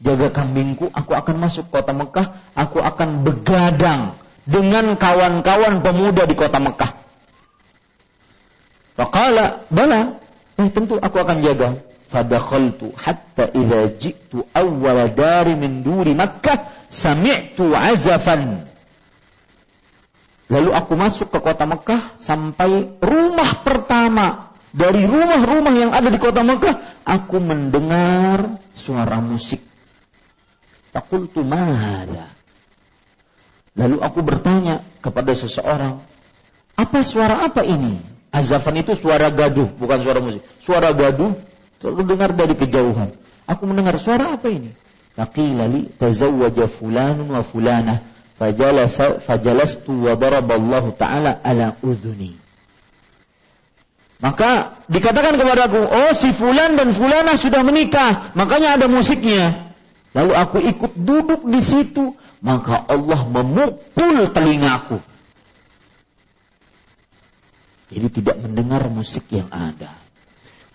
jaga 0.00 0.28
kambingku, 0.28 0.92
aku 0.92 1.12
akan 1.16 1.36
masuk 1.40 1.72
kota 1.72 1.96
Mekah, 1.96 2.36
aku 2.52 2.80
akan 2.80 3.24
begadang 3.24 4.16
dengan 4.44 4.94
kawan-kawan 4.94 5.80
pemuda 5.80 6.28
di 6.28 6.36
kota 6.36 6.60
Mekah. 6.60 6.92
Faqala, 8.96 9.68
bala, 9.68 10.16
eh 10.56 10.68
tentu 10.72 10.96
aku 10.96 11.16
akan 11.20 11.38
jaga. 11.44 11.68
Fadakhaltu 12.06 12.94
hatta 12.94 13.50
idza 13.50 13.98
ji'tu 13.98 14.46
awwala 14.54 15.10
dari 15.10 15.58
min 15.58 15.82
duri 15.82 16.14
Makkah 16.14 16.86
sami'tu 16.86 17.74
azafan. 17.74 18.62
Lalu 20.46 20.70
aku 20.70 20.94
masuk 20.94 21.34
ke 21.34 21.42
kota 21.42 21.66
Mekah 21.66 22.14
sampai 22.14 22.94
rumah 23.02 23.66
pertama 23.66 24.54
dari 24.70 25.02
rumah-rumah 25.02 25.74
yang 25.74 25.90
ada 25.90 26.06
di 26.06 26.22
kota 26.22 26.46
Mekah, 26.46 27.02
aku 27.02 27.42
mendengar 27.42 28.62
suara 28.70 29.18
musik 29.18 29.75
Fakultu 30.96 31.44
mahada. 31.44 32.32
Lalu 33.76 34.00
aku 34.00 34.24
bertanya 34.24 34.80
kepada 35.04 35.36
seseorang, 35.36 36.00
apa 36.72 37.04
suara 37.04 37.44
apa 37.44 37.60
ini? 37.68 38.00
Azafan 38.32 38.80
itu 38.80 38.96
suara 38.96 39.28
gaduh, 39.28 39.68
bukan 39.76 40.00
suara 40.00 40.24
musik. 40.24 40.40
Suara 40.64 40.96
gaduh 40.96 41.36
terdengar 41.84 42.32
dari 42.32 42.56
kejauhan. 42.56 43.12
Aku 43.44 43.68
mendengar 43.68 44.00
suara 44.00 44.40
apa 44.40 44.48
ini? 44.48 44.72
Faqila 45.12 45.68
li 45.68 45.84
tazawwaja 46.00 46.64
fulanun 46.64 47.28
wa 47.28 47.44
fulanah 47.44 48.00
fajalasa 48.40 49.20
fajalastu 49.20 50.08
wa 50.08 50.16
daraballahu 50.16 50.96
ta'ala 50.96 51.44
ala 51.44 51.76
udhuni. 51.84 52.40
Maka 54.24 54.80
dikatakan 54.88 55.36
kepadaku, 55.36 55.92
oh 55.92 56.12
si 56.16 56.32
fulan 56.32 56.80
dan 56.80 56.96
fulanah 56.96 57.36
sudah 57.36 57.60
menikah, 57.60 58.32
makanya 58.32 58.80
ada 58.80 58.88
musiknya. 58.88 59.65
Lalu 60.16 60.32
aku 60.32 60.58
ikut 60.64 60.92
duduk 60.96 61.44
di 61.44 61.60
situ, 61.60 62.16
maka 62.40 62.88
Allah 62.88 63.20
memukul 63.28 64.32
telingaku. 64.32 64.96
Jadi 67.92 68.08
tidak 68.16 68.40
mendengar 68.40 68.88
musik 68.88 69.28
yang 69.28 69.52
ada. 69.52 69.92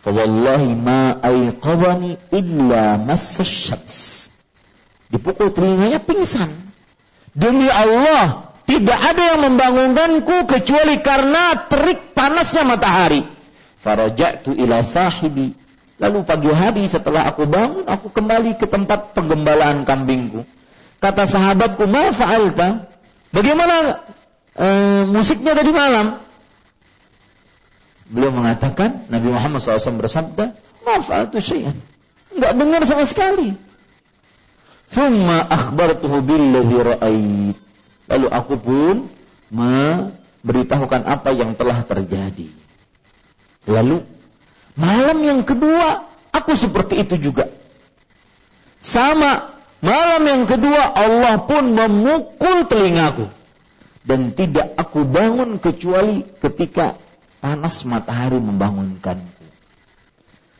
Fawallahi 0.06 0.78
ma 0.78 1.18
ayqawani 1.26 2.22
illa 2.30 3.02
masasyams. 3.02 4.30
Dipukul 5.10 5.50
telinganya 5.50 5.98
pingsan. 5.98 6.54
Demi 7.34 7.66
Allah, 7.66 8.54
tidak 8.70 9.00
ada 9.02 9.24
yang 9.36 9.42
membangunkanku 9.50 10.46
kecuali 10.46 11.02
karena 11.02 11.66
terik 11.66 12.14
panasnya 12.14 12.62
matahari. 12.62 13.26
Faraja'tu 13.82 14.54
ila 14.54 14.86
sahibi 14.86 15.58
Lalu 16.02 16.26
pagi 16.26 16.50
hari 16.50 16.90
setelah 16.90 17.30
aku 17.30 17.46
bangun, 17.46 17.86
aku 17.86 18.10
kembali 18.10 18.58
ke 18.58 18.66
tempat 18.66 19.14
penggembalaan 19.14 19.86
kambingku. 19.86 20.42
Kata 20.98 21.30
sahabatku, 21.30 21.86
ma 21.86 22.10
fa'alta? 22.10 22.90
Bagaimana 23.30 24.02
e, 24.58 24.68
musiknya 25.06 25.54
tadi 25.54 25.70
malam? 25.70 26.18
Beliau 28.10 28.34
mengatakan, 28.34 29.06
Nabi 29.14 29.30
Muhammad 29.30 29.62
SAW 29.62 30.02
bersabda, 30.02 30.58
ma 30.82 30.96
fa'altu 31.06 31.38
syai'an. 31.38 31.78
Enggak 32.34 32.54
dengar 32.58 32.82
sama 32.90 33.06
sekali. 33.06 33.54
Thumma 34.90 35.46
akhbartuhu 35.54 36.18
billadhi 36.26 36.78
ra'ait. 36.82 37.56
Lalu 38.10 38.28
aku 38.34 38.56
pun 38.58 38.96
memberitahukan 39.54 41.06
apa 41.06 41.30
yang 41.30 41.54
telah 41.54 41.86
terjadi. 41.86 42.50
Lalu 43.70 44.02
Malam 44.80 45.18
yang 45.24 45.42
kedua, 45.44 46.08
aku 46.32 46.56
seperti 46.56 47.04
itu 47.04 47.20
juga. 47.20 47.52
Sama, 48.82 49.52
malam 49.84 50.24
yang 50.26 50.44
kedua 50.48 50.96
Allah 50.96 51.44
pun 51.44 51.76
memukul 51.76 52.66
telingaku. 52.66 53.28
Dan 54.02 54.34
tidak 54.34 54.74
aku 54.82 55.06
bangun 55.06 55.62
kecuali 55.62 56.26
ketika 56.42 56.98
panas 57.38 57.86
matahari 57.86 58.42
membangunkanku. 58.42 59.46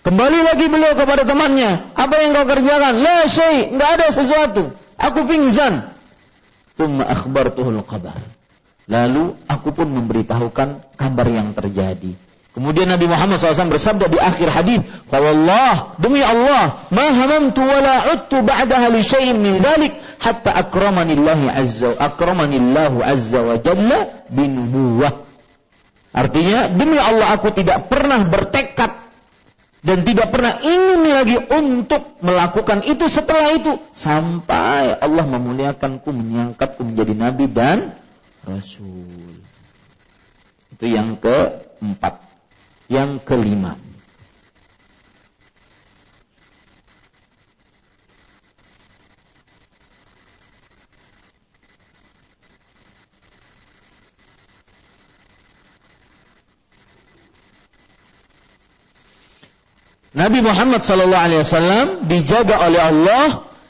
Kembali 0.02 0.40
lagi 0.46 0.66
beliau 0.66 0.94
kepada 0.98 1.26
temannya. 1.26 1.94
Apa 1.94 2.16
yang 2.22 2.34
kau 2.34 2.46
kerjakan? 2.46 3.02
La 3.02 3.26
syai, 3.30 3.70
enggak 3.70 3.90
ada 4.02 4.08
sesuatu. 4.10 4.64
Aku 4.98 5.30
pingsan. 5.30 5.94
Thumma 6.74 7.06
akhbartuhul 7.06 7.86
kabar. 7.86 8.18
Lalu 8.90 9.38
aku 9.46 9.70
pun 9.74 9.94
memberitahukan 9.94 10.98
kabar 10.98 11.28
yang 11.30 11.54
terjadi. 11.54 12.18
Kemudian 12.52 12.92
Nabi 12.92 13.08
Muhammad 13.08 13.40
SAW 13.40 13.72
bersabda 13.72 14.12
di 14.12 14.20
akhir 14.20 14.52
hadis, 14.52 14.84
"Wallah, 15.08 15.96
demi 16.04 16.20
Allah, 16.20 16.84
ma 16.92 17.08
hamamtu 17.08 17.64
wa 17.64 17.80
la 17.80 17.96
udtu 18.12 18.44
ba'daha 18.44 18.92
li 18.92 19.08
syai'in 19.08 19.40
min 19.40 19.64
dhalik 19.64 19.96
hatta 20.20 20.52
akramani 20.52 21.16
Allah 21.16 21.64
azza 21.64 21.96
akramani 21.96 22.60
Allah 22.60 22.92
azza 23.08 23.40
wa 23.40 23.56
jalla 23.56 24.28
binubuwah." 24.28 25.24
Artinya, 26.12 26.68
demi 26.68 27.00
Allah 27.00 27.32
aku 27.40 27.56
tidak 27.56 27.88
pernah 27.88 28.20
bertekad 28.28 29.00
dan 29.82 30.04
tidak 30.04 30.28
pernah 30.36 30.60
ingin 30.60 31.02
lagi 31.08 31.38
untuk 31.40 32.20
melakukan 32.20 32.84
itu 32.84 33.08
setelah 33.08 33.56
itu 33.56 33.80
sampai 33.96 35.00
Allah 35.00 35.24
memuliakanku 35.24 36.12
menyangkatku 36.12 36.84
menjadi 36.84 37.16
nabi 37.16 37.48
dan 37.48 37.96
rasul. 38.44 39.40
Itu 40.76 40.86
yang 40.86 41.16
keempat 41.16 42.31
yang 42.92 43.24
kelima. 43.24 43.80
Nabi 60.12 60.44
Muhammad 60.44 60.84
sallallahu 60.84 61.24
alaihi 61.24 61.42
wasallam 61.48 61.88
dijaga 62.12 62.68
oleh 62.68 62.82
Allah 62.84 63.28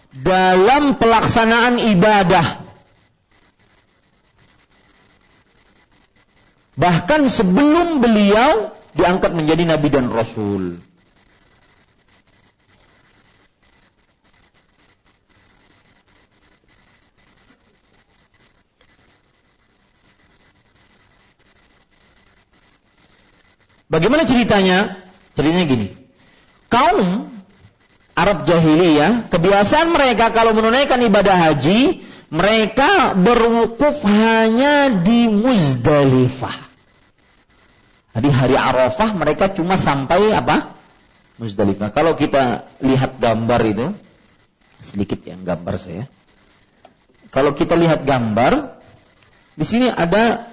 dalam 0.09 0.97
pelaksanaan 0.97 1.78
ibadah. 1.78 2.65
Bahkan 6.82 7.30
sebelum 7.30 8.01
beliau 8.01 8.80
diangkat 8.95 9.31
menjadi 9.35 9.63
nabi 9.67 9.87
dan 9.91 10.07
rasul. 10.11 10.79
Bagaimana 23.91 24.23
ceritanya? 24.23 24.95
Ceritanya 25.35 25.67
gini. 25.67 25.87
Kaum 26.71 27.27
Arab 28.15 28.47
jahiliyah, 28.47 29.27
kebiasaan 29.27 29.91
mereka 29.91 30.31
kalau 30.31 30.55
menunaikan 30.55 31.03
ibadah 31.03 31.35
haji, 31.35 31.99
mereka 32.31 33.11
berwukuf 33.19 33.99
hanya 34.07 35.03
di 35.03 35.27
Muzdalifah. 35.27 36.70
Di 38.12 38.28
hari 38.28 38.59
Arafah 38.59 39.16
mereka 39.16 39.47
cuma 39.55 39.80
sampai 39.80 40.36
apa? 40.36 40.76
Muzdalifah. 41.39 41.95
Kalau 41.95 42.14
kita 42.20 42.68
lihat 42.84 43.18
gambar 43.24 43.62
itu, 43.64 43.88
sedikit 44.84 45.24
yang 45.24 45.47
gambar 45.47 45.80
saya. 45.80 46.03
Kalau 47.32 47.55
kita 47.55 47.80
lihat 47.80 48.03
gambar, 48.03 48.84
di 49.55 49.64
sini 49.64 49.88
ada 49.88 50.51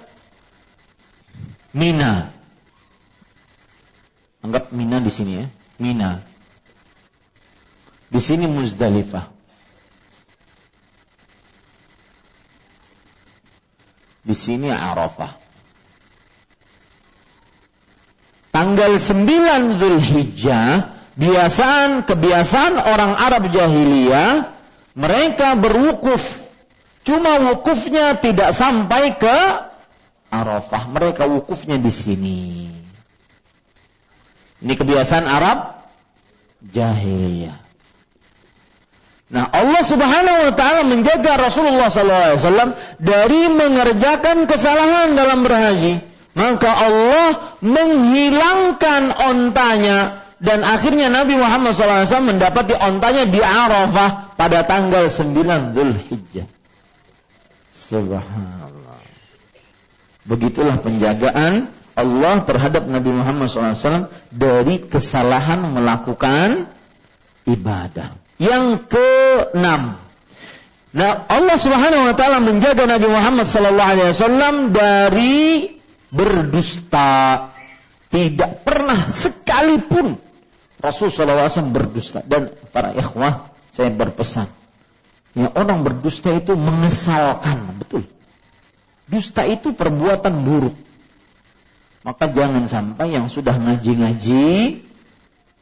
Mina. 1.75 2.31
Anggap 4.39 4.71
Mina 4.71 5.03
di 5.03 5.11
sini 5.11 5.31
ya. 5.43 5.45
Mina. 5.83 6.23
Di 8.07 8.21
sini 8.23 8.47
Muzdalifah. 8.47 9.27
Di 14.23 14.35
sini 14.35 14.71
Arafah. 14.71 15.38
Tanggal 18.49 18.97
9 18.97 19.77
Zulhijjah, 19.77 20.89
biasaan 21.13 22.01
kebiasaan 22.05 22.81
orang 22.81 23.13
Arab 23.13 23.53
jahiliyah, 23.53 24.49
mereka 24.97 25.53
berwukuf. 25.53 26.49
Cuma 27.05 27.37
wukufnya 27.53 28.17
tidak 28.17 28.51
sampai 28.57 29.15
ke 29.17 29.37
Arafah. 30.29 30.89
Mereka 30.89 31.25
wukufnya 31.25 31.77
di 31.77 31.89
sini. 31.93 32.39
Ini 34.59 34.73
kebiasaan 34.75 35.25
Arab 35.25 35.79
jahiliyah. 36.65 37.57
Nah, 39.29 39.45
Allah 39.45 39.83
Subhanahu 39.85 40.39
wa 40.49 40.53
taala 40.57 40.81
menjaga 40.89 41.37
Rasulullah 41.37 41.93
SAW 41.93 42.73
dari 42.97 43.45
mengerjakan 43.45 44.49
kesalahan 44.49 45.13
dalam 45.13 45.45
berhaji. 45.45 46.01
Maka 46.39 46.71
Allah 46.71 47.59
menghilangkan 47.59 49.11
ontanya 49.11 50.23
dan 50.39 50.63
akhirnya 50.63 51.11
Nabi 51.11 51.35
Muhammad 51.35 51.75
SAW 51.75 52.07
mendapati 52.23 52.71
ontanya 52.79 53.27
di 53.27 53.43
Arafah 53.43 54.39
pada 54.39 54.63
tanggal 54.63 55.11
9 55.11 55.75
Zulhijjah. 55.75 56.47
Subhanallah. 57.75 59.03
Begitulah 60.23 60.79
penjagaan 60.79 61.67
Allah 61.99 62.35
terhadap 62.47 62.87
Nabi 62.87 63.11
Muhammad 63.11 63.51
SAW 63.51 64.07
dari 64.31 64.79
kesalahan 64.87 65.59
melakukan 65.75 66.71
ibadah. 67.43 68.15
Yang 68.39 68.87
keenam, 68.87 69.99
nah 70.95 71.11
Allah 71.27 71.57
Subhanahu 71.59 72.07
Wa 72.07 72.15
Taala 72.15 72.39
menjaga 72.39 72.87
Nabi 72.87 73.11
Muhammad 73.11 73.43
SAW 73.51 74.71
dari 74.71 75.78
berdusta. 76.13 77.09
Tidak 78.09 78.65
pernah 78.65 79.13
sekalipun 79.13 80.17
Rasul 80.81 81.13
SAW 81.13 81.69
berdusta. 81.69 82.25
Dan 82.25 82.49
para 82.73 82.93
ikhwah, 82.97 83.53
saya 83.69 83.93
berpesan. 83.93 84.49
Ya, 85.37 85.53
orang 85.53 85.85
berdusta 85.85 86.33
itu 86.33 86.57
mengesalkan, 86.57 87.77
betul. 87.77 88.09
Dusta 89.05 89.45
itu 89.45 89.77
perbuatan 89.77 90.41
buruk 90.41 90.73
maka 92.03 92.31
jangan 92.31 92.63
sampai 92.65 93.11
yang 93.11 93.27
sudah 93.27 93.55
ngaji-ngaji 93.59 94.81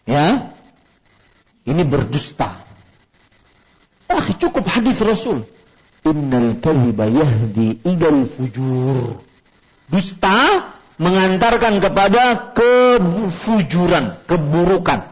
ya 0.05 0.25
ini 1.67 1.83
berdusta. 1.83 2.63
Ah, 4.07 4.27
cukup 4.39 4.63
hadis 4.69 5.03
Rasul. 5.03 5.43
Innal 6.07 6.55
kadhiba 6.63 7.09
yahdi 7.09 7.83
ilal 7.83 8.23
fujur. 8.29 9.19
Dusta 9.87 10.67
mengantarkan 10.99 11.79
kepada 11.79 12.53
kefujuran, 12.55 14.19
keburukan. 14.27 15.07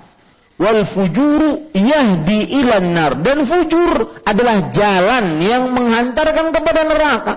Wal 0.56 0.88
fujuru 0.88 1.72
yahdi 1.76 2.64
ilan. 2.64 2.96
Dan 3.24 3.44
fujur 3.44 4.24
adalah 4.24 4.72
jalan 4.72 5.44
yang 5.44 5.72
menghantarkan 5.76 6.56
kepada 6.56 6.82
neraka 6.88 7.34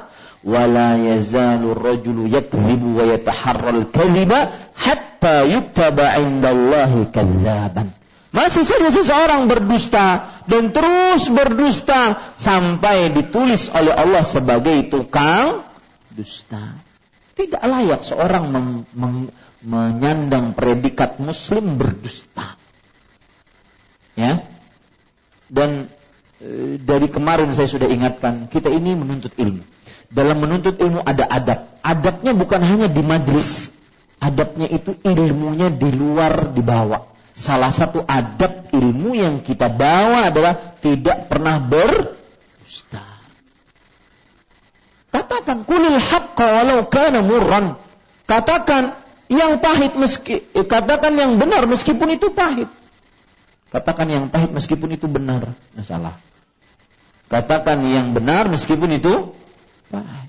wala 0.46 0.94
yazalu 0.96 1.74
rajulu 1.74 2.30
yakdhibu 2.30 3.02
wa 3.02 3.04
yataharral 3.10 3.90
kadhiba 3.90 4.54
hatta 4.78 5.44
yuktaba 5.44 6.18
indallahi 6.22 7.10
kadzaban. 7.10 7.90
Masih 8.28 8.62
saja 8.62 8.92
seseorang 8.92 9.48
berdusta 9.48 10.36
dan 10.44 10.70
terus 10.70 11.32
berdusta 11.32 12.20
sampai 12.36 13.08
ditulis 13.10 13.72
oleh 13.72 13.96
Allah 13.96 14.22
sebagai 14.22 14.92
tukang 14.92 15.64
dusta. 16.12 16.87
Tidak 17.38 17.62
layak 17.62 18.02
seorang 18.02 18.50
menyandang 19.62 20.58
predikat 20.58 21.22
muslim 21.22 21.78
berdusta. 21.78 22.58
Ya. 24.18 24.42
Dan 25.46 25.86
e, 26.42 26.76
dari 26.82 27.06
kemarin 27.06 27.54
saya 27.54 27.70
sudah 27.70 27.86
ingatkan, 27.86 28.50
kita 28.50 28.66
ini 28.68 28.98
menuntut 28.98 29.38
ilmu 29.38 29.62
dalam 30.08 30.40
menuntut 30.40 30.76
ilmu 30.80 31.04
ada 31.04 31.28
adab. 31.28 31.60
Adabnya 31.84 32.32
bukan 32.32 32.60
hanya 32.64 32.88
di 32.88 33.04
majlis. 33.04 33.72
Adabnya 34.18 34.66
itu 34.66 34.98
ilmunya 35.04 35.70
di 35.70 35.88
luar 35.94 36.50
dibawa. 36.50 37.06
Salah 37.38 37.70
satu 37.70 38.02
adab 38.02 38.66
ilmu 38.74 39.14
yang 39.14 39.38
kita 39.46 39.70
bawa 39.70 40.26
adalah 40.26 40.58
tidak 40.82 41.30
pernah 41.30 41.62
berdusta. 41.62 42.17
Katakan 45.18 45.66
kulil 45.66 45.98
haqqa 45.98 46.46
walau 46.62 46.86
kana 46.86 47.26
murran. 47.26 47.74
Katakan 48.30 48.94
yang 49.26 49.58
pahit 49.58 49.98
meski 49.98 50.46
eh, 50.54 50.62
katakan 50.62 51.18
yang 51.18 51.42
benar 51.42 51.66
meskipun 51.66 52.14
itu 52.14 52.30
pahit. 52.30 52.70
Katakan 53.74 54.06
yang 54.06 54.24
pahit 54.30 54.54
meskipun 54.54 54.94
itu 54.94 55.10
benar. 55.10 55.58
Masalah. 55.74 56.14
Katakan 57.26 57.82
yang 57.82 58.14
benar 58.14 58.46
meskipun 58.46 58.94
itu 58.94 59.34
Baik. 59.88 60.28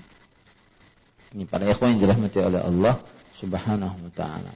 Ini 1.36 1.44
para 1.46 1.68
ikhwan 1.68 1.94
yang 1.94 2.00
dirahmati 2.08 2.38
oleh 2.40 2.60
Allah 2.64 2.94
Subhanahu 3.36 3.96
wa 4.08 4.12
taala. 4.16 4.52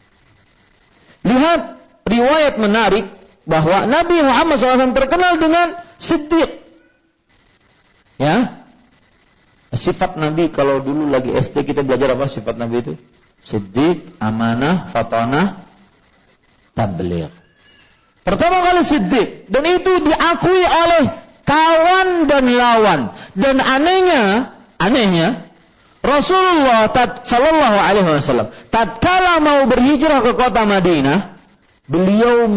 Lihat 1.22 1.60
riwayat 2.08 2.56
menarik 2.56 3.06
bahwa 3.44 3.84
Nabi 3.84 4.24
Muhammad 4.24 4.56
SAW 4.56 4.96
terkenal 4.96 5.36
dengan 5.36 5.76
siddiq. 6.00 6.64
Ya. 8.16 8.63
Sifat 9.74 10.16
Nabi 10.16 10.50
kalau 10.54 10.80
dulu 10.80 11.10
lagi 11.10 11.34
SD 11.34 11.66
kita 11.66 11.82
belajar 11.82 12.14
apa 12.14 12.30
sifat 12.30 12.54
Nabi 12.56 12.80
itu? 12.80 12.92
Siddiq, 13.44 14.16
amanah, 14.22 14.88
fatanah, 14.88 15.60
tabligh. 16.72 17.28
Pertama 18.24 18.64
kali 18.64 18.82
siddiq 18.88 19.52
dan 19.52 19.68
itu 19.68 19.92
diakui 20.00 20.64
oleh 20.64 21.12
kawan 21.44 22.24
dan 22.24 22.44
lawan. 22.48 23.00
Dan 23.36 23.60
anehnya 23.60 24.54
Anehnya, 24.84 25.48
Rasulullah 26.04 26.90
Shallallahu 27.24 27.78
Alaihi 27.78 28.04
Wasallam 28.04 28.52
tatkala 28.68 29.40
mau 29.40 29.64
berhijrah 29.70 30.20
ke 30.20 30.36
kota 30.36 30.66
Madinah, 30.68 31.38
beliau 31.88 32.50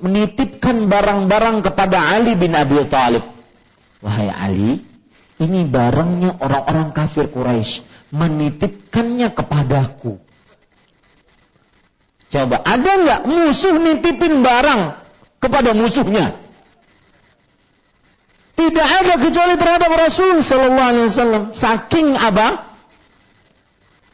menitipkan 0.00 0.88
barang-barang 0.88 1.66
kepada 1.66 2.16
Ali 2.16 2.38
bin 2.38 2.56
Abi 2.56 2.80
Thalib. 2.88 3.24
Wahai 4.00 4.32
Ali, 4.32 4.80
ini 5.36 5.68
barangnya 5.68 6.40
orang-orang 6.40 6.96
kafir 6.96 7.28
Quraisy, 7.28 7.84
menitipkannya 8.12 9.28
kepadaku. 9.36 10.16
Coba, 12.32 12.56
ada 12.64 12.92
nggak 13.04 13.20
musuh 13.28 13.76
nitipin 13.76 14.40
barang 14.40 14.96
kepada 15.38 15.76
musuhnya? 15.76 16.34
Tidak 18.56 18.88
ada 18.88 19.14
kecuali 19.20 19.54
terhadap 19.60 19.90
Rasul 19.92 20.40
Sallallahu 20.40 20.90
Alaihi 20.96 21.06
Wasallam. 21.12 21.42
Saking 21.52 22.16
apa? 22.16 22.64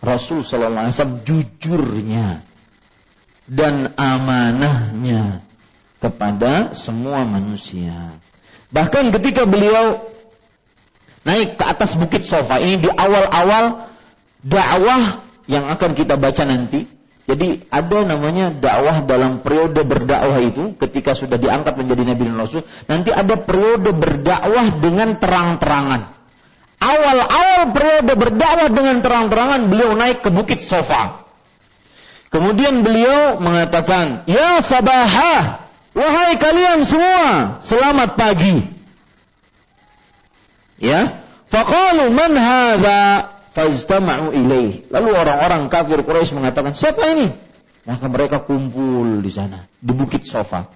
Rasul 0.02 0.42
Sallallahu 0.42 0.90
Alaihi 0.90 0.94
Wasallam 0.98 1.22
jujurnya 1.22 2.26
dan 3.46 3.94
amanahnya 3.94 5.46
kepada 6.02 6.74
semua 6.74 7.22
manusia. 7.22 8.18
Bahkan 8.74 9.14
ketika 9.14 9.46
beliau 9.46 10.02
naik 11.22 11.58
ke 11.58 11.64
atas 11.64 11.94
bukit 11.94 12.26
sofa 12.26 12.58
ini 12.58 12.82
di 12.82 12.90
awal-awal 12.90 13.90
dakwah 14.42 15.22
yang 15.46 15.66
akan 15.70 15.90
kita 15.94 16.18
baca 16.18 16.42
nanti. 16.46 16.86
Jadi 17.22 17.70
ada 17.70 18.02
namanya 18.02 18.50
dakwah 18.50 19.06
dalam 19.06 19.46
periode 19.46 19.86
berdakwah 19.86 20.42
itu 20.42 20.74
ketika 20.74 21.14
sudah 21.14 21.38
diangkat 21.38 21.78
menjadi 21.78 22.02
nabi 22.02 22.26
dan 22.26 22.34
rasul, 22.34 22.66
nanti 22.90 23.14
ada 23.14 23.38
periode 23.38 23.94
berdakwah 23.94 24.82
dengan 24.82 25.14
terang-terangan. 25.22 26.10
Awal-awal 26.82 27.60
periode 27.70 28.12
berdakwah 28.18 28.68
dengan 28.74 28.98
terang-terangan 29.06 29.70
beliau 29.70 29.94
naik 29.94 30.26
ke 30.26 30.34
bukit 30.34 30.58
sofa. 30.58 31.22
Kemudian 32.34 32.82
beliau 32.82 33.38
mengatakan, 33.38 34.26
"Ya 34.26 34.58
sabahah, 34.58 35.62
wahai 35.94 36.34
kalian 36.42 36.82
semua, 36.82 37.62
selamat 37.62 38.18
pagi." 38.18 38.82
Ya, 40.83 41.22
faqalu 41.47 42.11
man 42.11 42.35
hadza 42.35 43.30
fajtama'u 43.55 44.35
ilaih. 44.35 44.83
Lalu 44.91 45.09
orang-orang 45.14 45.70
kafir 45.70 46.03
Quraisy 46.03 46.35
mengatakan, 46.35 46.74
"Siapa 46.74 47.07
ini?" 47.14 47.30
Maka 47.87 48.07
mereka 48.11 48.43
kumpul 48.43 49.22
di 49.22 49.30
sana, 49.30 49.62
di 49.78 49.93
bukit 49.95 50.26
Sofa. 50.26 50.66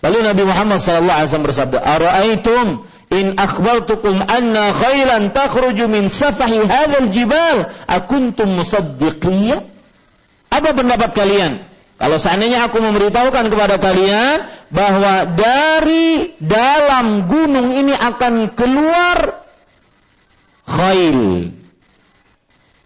Lalu 0.00 0.18
Nabi 0.24 0.42
Muhammad 0.44 0.80
wasallam 0.80 1.44
bersabda, 1.48 1.78
"Ara'aitum 1.80 2.84
in 3.12 3.36
akhbartukum 3.36 4.20
anna 4.24 4.72
khailan 4.72 5.32
takhruju 5.32 5.88
min 5.88 6.08
safahi 6.12 6.64
hadzal 6.64 7.08
jibal 7.08 7.68
akuntum 7.88 8.52
musaddiqiyya?" 8.52 9.64
Apa 10.48 10.72
pendapat 10.72 11.12
kalian? 11.12 11.67
Kalau 11.98 12.14
seandainya 12.22 12.70
aku 12.70 12.78
memberitahukan 12.78 13.50
kepada 13.50 13.76
kalian 13.82 14.46
bahwa 14.70 15.26
dari 15.34 16.30
dalam 16.38 17.26
gunung 17.26 17.74
ini 17.74 17.90
akan 17.90 18.54
keluar 18.54 19.42
khail, 20.62 21.50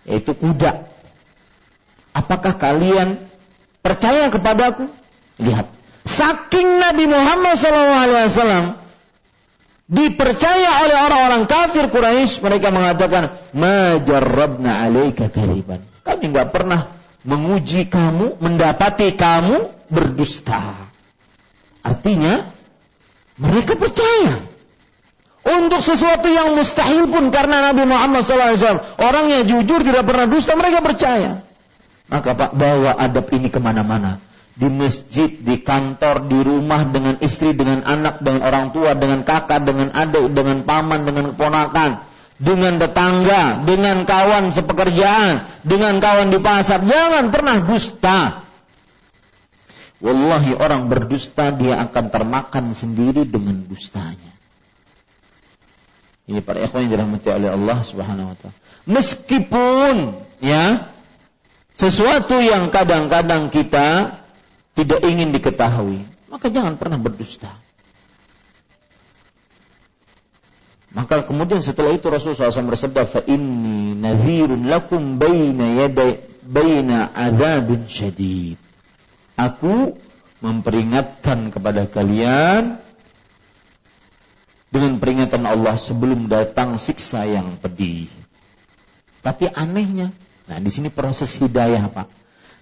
yaitu 0.09 0.33
kuda. 0.33 0.89
Apakah 2.17 2.57
kalian 2.57 3.21
percaya 3.85 4.33
kepadaku? 4.33 4.89
Lihat, 5.37 5.69
saking 6.09 6.81
Nabi 6.81 7.05
Muhammad 7.05 7.61
SAW 7.61 8.81
dipercaya 9.93 10.89
oleh 10.89 10.97
orang-orang 10.97 11.45
kafir 11.45 11.93
Quraisy, 11.93 12.41
mereka 12.41 12.73
mengatakan, 12.73 13.37
"Majarrabna 13.53 14.89
'alaika 14.89 15.29
kaliban." 15.29 15.85
Kami 16.01 16.33
nggak 16.33 16.49
pernah 16.49 17.02
menguji 17.23 17.87
kamu, 17.87 18.43
mendapati 18.43 19.15
kamu 19.15 19.71
berdusta. 19.91 20.75
Artinya, 21.83 22.51
mereka 23.39 23.75
percaya. 23.75 24.43
Untuk 25.43 25.83
sesuatu 25.83 26.31
yang 26.31 26.55
mustahil 26.55 27.11
pun 27.11 27.35
karena 27.35 27.75
Nabi 27.75 27.83
Muhammad 27.83 28.23
SAW 28.23 28.79
orangnya 29.03 29.43
jujur 29.43 29.83
tidak 29.83 30.07
pernah 30.07 30.31
dusta 30.31 30.55
mereka 30.55 30.79
percaya. 30.79 31.43
Maka 32.07 32.31
Pak 32.39 32.55
bawa 32.55 32.95
adab 32.95 33.27
ini 33.35 33.51
ke 33.51 33.59
mana-mana. 33.59 34.23
Di 34.53 34.69
masjid, 34.69 35.33
di 35.33 35.59
kantor, 35.65 36.29
di 36.29 36.39
rumah, 36.45 36.87
dengan 36.87 37.19
istri, 37.25 37.57
dengan 37.57 37.83
anak, 37.83 38.23
dengan 38.23 38.47
orang 38.47 38.71
tua, 38.71 38.95
dengan 38.95 39.27
kakak, 39.27 39.65
dengan 39.65 39.91
adik, 39.97 40.31
dengan 40.31 40.63
paman, 40.63 41.09
dengan 41.09 41.35
keponakan 41.35 42.12
dengan 42.43 42.83
tetangga, 42.83 43.63
dengan 43.63 44.03
kawan 44.03 44.51
sepekerjaan, 44.51 45.47
dengan 45.63 46.03
kawan 46.03 46.35
di 46.35 46.43
pasar. 46.43 46.83
Jangan 46.83 47.31
pernah 47.31 47.63
dusta. 47.63 48.43
Wallahi 50.03 50.59
orang 50.59 50.91
berdusta 50.91 51.55
dia 51.55 51.79
akan 51.79 52.11
termakan 52.11 52.75
sendiri 52.75 53.23
dengan 53.23 53.63
dustanya. 53.63 54.35
Ini 56.27 56.43
para 56.43 56.59
ikhwan 56.67 56.91
yang 56.91 56.99
dirahmati 56.99 57.31
oleh 57.31 57.55
Allah 57.55 57.79
Subhanahu 57.87 58.35
wa 58.35 58.37
taala. 58.39 58.59
Meskipun 58.91 59.95
ya 60.43 60.91
sesuatu 61.79 62.43
yang 62.43 62.75
kadang-kadang 62.75 63.55
kita 63.55 64.19
tidak 64.75 65.01
ingin 65.07 65.31
diketahui, 65.31 66.03
maka 66.27 66.51
jangan 66.51 66.75
pernah 66.75 66.99
berdusta. 66.99 67.55
Maka 70.93 71.25
kemudian 71.25 71.65
setelah 71.65 71.97
itu 71.97 72.05
Rasulullah 72.13 72.53
SAW 72.53 72.73
bersabda, 72.77 73.09
"Fa 73.09 73.21
inni 73.25 73.97
nadhirun 73.97 74.69
lakum 74.69 75.17
baina 75.17 75.89
yaday 75.89 76.21
baina 76.45 77.09
adzabin 77.17 77.89
syadid." 77.89 78.61
Aku 79.41 79.97
memperingatkan 80.45 81.49
kepada 81.49 81.89
kalian 81.89 82.77
dengan 84.69 85.01
peringatan 85.01 85.49
Allah 85.49 85.81
sebelum 85.81 86.29
datang 86.29 86.77
siksa 86.77 87.25
yang 87.25 87.57
pedih. 87.57 88.13
Tapi 89.25 89.49
anehnya, 89.49 90.13
nah 90.45 90.59
di 90.61 90.69
sini 90.69 90.93
proses 90.93 91.33
hidayah 91.41 91.89
Pak. 91.89 92.09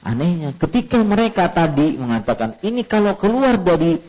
Anehnya, 0.01 0.55
ketika 0.57 1.03
mereka 1.03 1.51
tadi 1.51 1.99
mengatakan, 1.99 2.57
ini 2.64 2.85
kalau 2.85 3.16
keluar 3.18 3.61
dari 3.61 4.01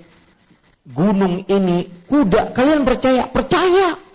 gunung 0.87 1.43
ini 1.47 1.87
kuda, 2.07 2.55
kalian 2.55 2.87
percaya? 2.87 3.27
Percaya. 3.27 4.10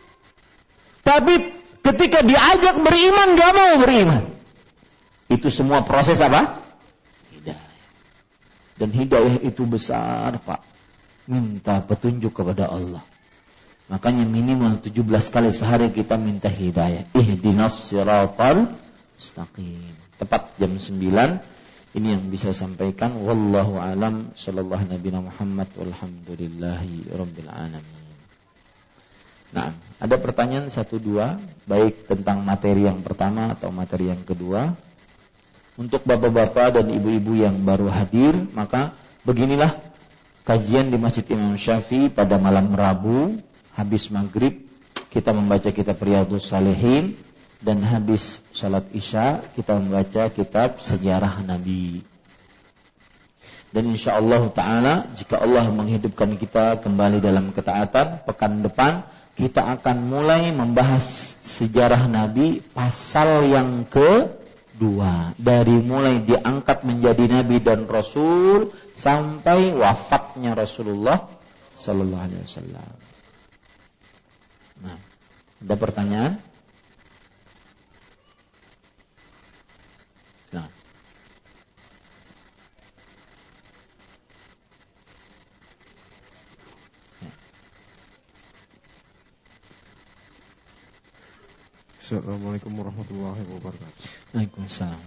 Tapi 1.06 1.54
ketika 1.86 2.26
diajak 2.26 2.82
beriman 2.82 3.38
gak 3.38 3.52
mau 3.54 3.72
beriman. 3.78 4.22
Itu 5.30 5.54
semua 5.54 5.86
proses 5.86 6.18
apa? 6.18 6.58
Hidayah. 7.30 7.74
Dan 8.74 8.90
hidayah 8.90 9.38
itu 9.46 9.62
besar, 9.66 10.42
Pak. 10.42 10.62
Minta 11.30 11.82
petunjuk 11.82 12.34
kepada 12.34 12.70
Allah. 12.70 13.02
Makanya 13.86 14.26
minimal 14.26 14.82
17 14.82 15.30
kali 15.30 15.50
sehari 15.54 15.94
kita 15.94 16.18
minta 16.18 16.50
hidayah. 16.50 17.06
Ihdinas 17.14 17.86
siratal 17.86 18.74
mustaqim. 19.14 19.94
Tepat 20.18 20.58
jam 20.58 20.74
9 20.74 20.98
ini 21.96 22.12
yang 22.12 22.28
bisa 22.28 22.50
sampaikan 22.50 23.14
wallahu 23.22 23.78
alam 23.78 24.34
sallallahu 24.34 24.90
nabi 24.90 25.08
Muhammad 25.16 25.70
walhamdulillahi 25.78 27.08
rabbil 27.14 27.50
alamin. 27.50 28.05
Nah, 29.56 29.72
ada 29.96 30.20
pertanyaan 30.20 30.68
satu 30.68 31.00
dua, 31.00 31.40
baik 31.64 32.04
tentang 32.04 32.44
materi 32.44 32.84
yang 32.84 33.00
pertama 33.00 33.56
atau 33.56 33.72
materi 33.72 34.12
yang 34.12 34.20
kedua. 34.20 34.76
Untuk 35.80 36.04
bapak-bapak 36.04 36.76
dan 36.76 36.92
ibu-ibu 36.92 37.40
yang 37.40 37.64
baru 37.64 37.88
hadir, 37.88 38.36
maka 38.52 38.92
beginilah 39.24 39.80
kajian 40.44 40.92
di 40.92 41.00
Masjid 41.00 41.24
Imam 41.32 41.56
Syafi'i 41.56 42.12
pada 42.12 42.36
malam 42.36 42.68
Rabu, 42.76 43.40
habis 43.72 44.12
maghrib 44.12 44.60
kita 45.08 45.32
membaca 45.32 45.72
kitab 45.72 45.96
Riyadhus 46.04 46.52
Salihin 46.52 47.16
dan 47.64 47.80
habis 47.80 48.44
salat 48.52 48.84
Isya 48.92 49.40
kita 49.56 49.80
membaca 49.80 50.28
kitab 50.28 50.84
Sejarah 50.84 51.40
Nabi. 51.40 52.04
Dan 53.72 53.92
insya 53.92 54.20
Allah 54.20 54.44
Ta'ala 54.52 54.94
jika 55.16 55.40
Allah 55.40 55.68
menghidupkan 55.72 56.36
kita 56.36 56.80
kembali 56.84 57.24
dalam 57.24 57.52
ketaatan 57.56 58.24
pekan 58.24 58.60
depan 58.60 59.15
kita 59.36 59.68
akan 59.76 60.08
mulai 60.08 60.48
membahas 60.48 61.36
sejarah 61.44 62.08
Nabi 62.08 62.64
pasal 62.72 63.44
yang 63.52 63.84
kedua 63.84 65.36
dari 65.36 65.76
mulai 65.76 66.24
diangkat 66.24 66.88
menjadi 66.88 67.28
Nabi 67.28 67.60
dan 67.60 67.84
Rasul 67.84 68.72
sampai 68.96 69.76
wafatnya 69.76 70.56
Rasulullah 70.56 71.28
Sallallahu 71.76 72.24
Alaihi 72.24 72.42
Wasallam. 72.48 72.92
Nah, 74.80 74.98
ada 75.60 75.74
pertanyaan? 75.76 76.32
Assalamualaikum 92.06 92.70
warahmatullahi 92.70 93.42
wabarakatuh. 93.50 93.98
Waalaikumsalam. 94.30 95.02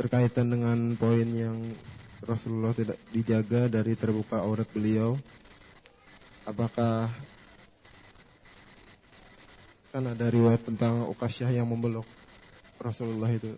Berkaitan 0.00 0.48
dengan 0.48 0.96
poin 0.96 1.28
yang 1.36 1.68
Rasulullah 2.24 2.72
tidak 2.72 2.96
dijaga 3.12 3.68
dari 3.68 3.92
terbuka 3.92 4.40
aurat 4.40 4.64
beliau, 4.72 5.20
apakah 6.48 7.12
kan 9.92 10.00
ada 10.00 10.32
riwayat 10.32 10.64
tentang 10.64 11.04
Ukasyah 11.12 11.52
yang 11.52 11.68
membelok 11.68 12.08
Rasulullah 12.80 13.28
itu? 13.28 13.52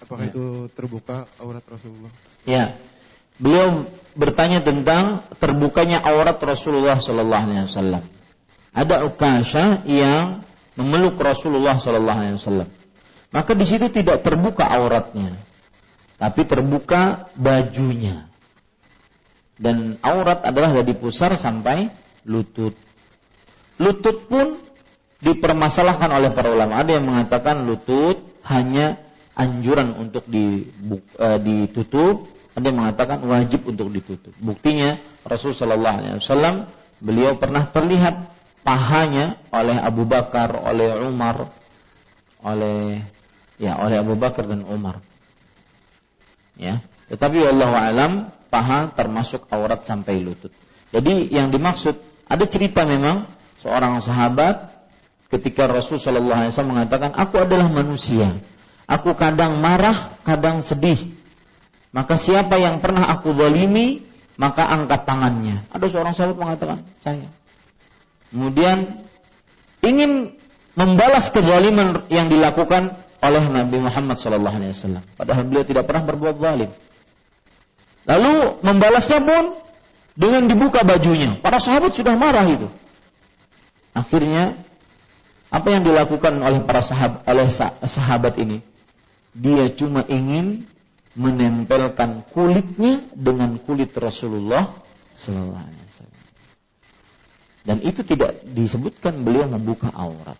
Apakah 0.00 0.24
ya. 0.24 0.32
itu 0.32 0.72
terbuka 0.72 1.28
aurat 1.36 1.64
Rasulullah? 1.68 2.12
Ya. 2.48 2.72
Beliau 3.36 3.84
bertanya 4.16 4.64
tentang 4.64 5.28
terbukanya 5.36 6.00
aurat 6.00 6.40
Rasulullah 6.40 6.96
sallallahu 7.04 7.52
alaihi 7.52 7.68
wasallam 7.68 8.15
ada 8.76 9.08
Ukasha 9.08 9.80
yang 9.88 10.44
memeluk 10.76 11.16
Rasulullah 11.16 11.80
Sallallahu 11.80 12.20
Alaihi 12.20 12.36
Wasallam. 12.36 12.68
Maka 13.32 13.56
di 13.56 13.64
situ 13.64 13.88
tidak 13.88 14.20
terbuka 14.20 14.68
auratnya, 14.68 15.32
tapi 16.20 16.44
terbuka 16.44 17.32
bajunya. 17.32 18.28
Dan 19.56 19.96
aurat 20.04 20.44
adalah 20.44 20.76
dari 20.76 20.92
pusar 20.92 21.32
sampai 21.40 21.88
lutut. 22.28 22.76
Lutut 23.80 24.28
pun 24.28 24.60
dipermasalahkan 25.24 26.12
oleh 26.12 26.28
para 26.36 26.52
ulama. 26.52 26.76
Ada 26.84 27.00
yang 27.00 27.08
mengatakan 27.08 27.64
lutut 27.64 28.20
hanya 28.44 29.00
anjuran 29.32 29.96
untuk 29.96 30.28
eh, 30.28 31.38
ditutup, 31.40 32.28
ada 32.52 32.64
yang 32.68 32.84
mengatakan 32.84 33.24
wajib 33.24 33.64
untuk 33.64 33.88
ditutup. 33.88 34.36
Buktinya 34.44 35.00
Rasulullah 35.24 36.20
SAW 36.20 36.68
beliau 37.00 37.40
pernah 37.40 37.64
terlihat 37.68 38.35
pahanya 38.66 39.38
oleh 39.54 39.78
Abu 39.78 40.02
Bakar, 40.02 40.50
oleh 40.58 40.98
Umar, 41.06 41.46
oleh 42.42 42.98
ya 43.62 43.78
oleh 43.78 44.02
Abu 44.02 44.18
Bakar 44.18 44.50
dan 44.50 44.66
Umar. 44.66 44.98
Ya, 46.58 46.82
tetapi 47.06 47.46
Allah 47.46 47.70
alam 47.70 48.12
paha 48.50 48.90
termasuk 48.90 49.46
aurat 49.54 49.86
sampai 49.86 50.18
lutut. 50.18 50.50
Jadi 50.90 51.30
yang 51.30 51.54
dimaksud 51.54 51.94
ada 52.26 52.44
cerita 52.50 52.82
memang 52.82 53.28
seorang 53.62 54.02
sahabat 54.02 54.74
ketika 55.30 55.70
Rasul 55.70 55.98
Shallallahu 56.02 56.38
Alaihi 56.42 56.52
Wasallam 56.54 56.74
mengatakan, 56.74 57.10
aku 57.14 57.42
adalah 57.42 57.70
manusia, 57.70 58.34
aku 58.86 59.14
kadang 59.14 59.58
marah, 59.62 60.18
kadang 60.26 60.62
sedih. 60.62 61.14
Maka 61.94 62.18
siapa 62.18 62.58
yang 62.60 62.82
pernah 62.82 63.08
aku 63.08 63.32
zalimi, 63.32 64.04
maka 64.36 64.68
angkat 64.68 65.08
tangannya. 65.08 65.64
Ada 65.72 65.86
seorang 65.88 66.12
sahabat 66.12 66.36
mengatakan, 66.36 66.78
saya. 67.00 67.30
Kemudian 68.30 69.06
ingin 69.84 70.34
membalas 70.76 71.32
kezaliman 71.32 72.04
yang 72.12 72.28
dilakukan 72.28 72.92
oleh 73.22 73.44
Nabi 73.48 73.80
Muhammad 73.80 74.20
SAW. 74.20 75.02
Padahal 75.16 75.42
beliau 75.48 75.64
tidak 75.64 75.88
pernah 75.88 76.04
berbuat 76.04 76.36
zalim. 76.36 76.70
Lalu 78.06 78.62
membalasnya 78.62 79.18
pun 79.24 79.44
dengan 80.14 80.46
dibuka 80.46 80.86
bajunya. 80.86 81.40
Para 81.42 81.58
sahabat 81.58 81.96
sudah 81.96 82.14
marah 82.14 82.46
itu. 82.46 82.68
Akhirnya 83.96 84.54
apa 85.48 85.68
yang 85.72 85.82
dilakukan 85.82 86.36
oleh 86.42 86.60
para 86.62 86.84
sahabat, 86.84 87.24
oleh 87.24 87.48
sahabat 87.82 88.34
ini? 88.36 88.60
Dia 89.36 89.68
cuma 89.72 90.04
ingin 90.08 90.64
menempelkan 91.16 92.24
kulitnya 92.30 93.00
dengan 93.16 93.56
kulit 93.56 93.96
Rasulullah 93.96 94.68
sallallahu. 95.16 95.85
Dan 97.66 97.82
itu 97.82 98.06
tidak 98.06 98.46
disebutkan 98.46 99.26
beliau 99.26 99.50
membuka 99.50 99.90
aurat. 99.90 100.38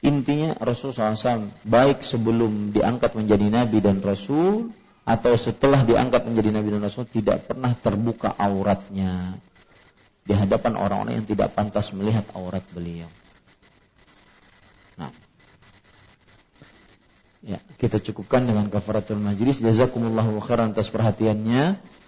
Intinya 0.00 0.56
Rasulullah 0.56 1.12
SAW 1.12 1.52
baik 1.66 2.00
sebelum 2.00 2.72
diangkat 2.72 3.18
menjadi 3.18 3.52
Nabi 3.52 3.84
dan 3.84 4.00
Rasul 4.00 4.72
atau 5.04 5.34
setelah 5.36 5.84
diangkat 5.84 6.24
menjadi 6.24 6.56
Nabi 6.56 6.72
dan 6.72 6.80
Rasul 6.86 7.04
tidak 7.10 7.50
pernah 7.50 7.76
terbuka 7.76 8.32
auratnya 8.32 9.36
di 10.24 10.32
hadapan 10.32 10.78
orang-orang 10.78 11.20
yang 11.20 11.26
tidak 11.28 11.52
pantas 11.52 11.90
melihat 11.92 12.24
aurat 12.32 12.64
beliau. 12.70 13.10
Nah, 14.96 15.10
ya 17.44 17.58
kita 17.76 17.98
cukupkan 18.00 18.46
dengan 18.46 18.70
kafaratul 18.72 19.20
majlis. 19.20 19.60
Jazakumullahu 19.60 20.40
khairan 20.44 20.72
atas 20.72 20.88
perhatiannya. 20.88 21.76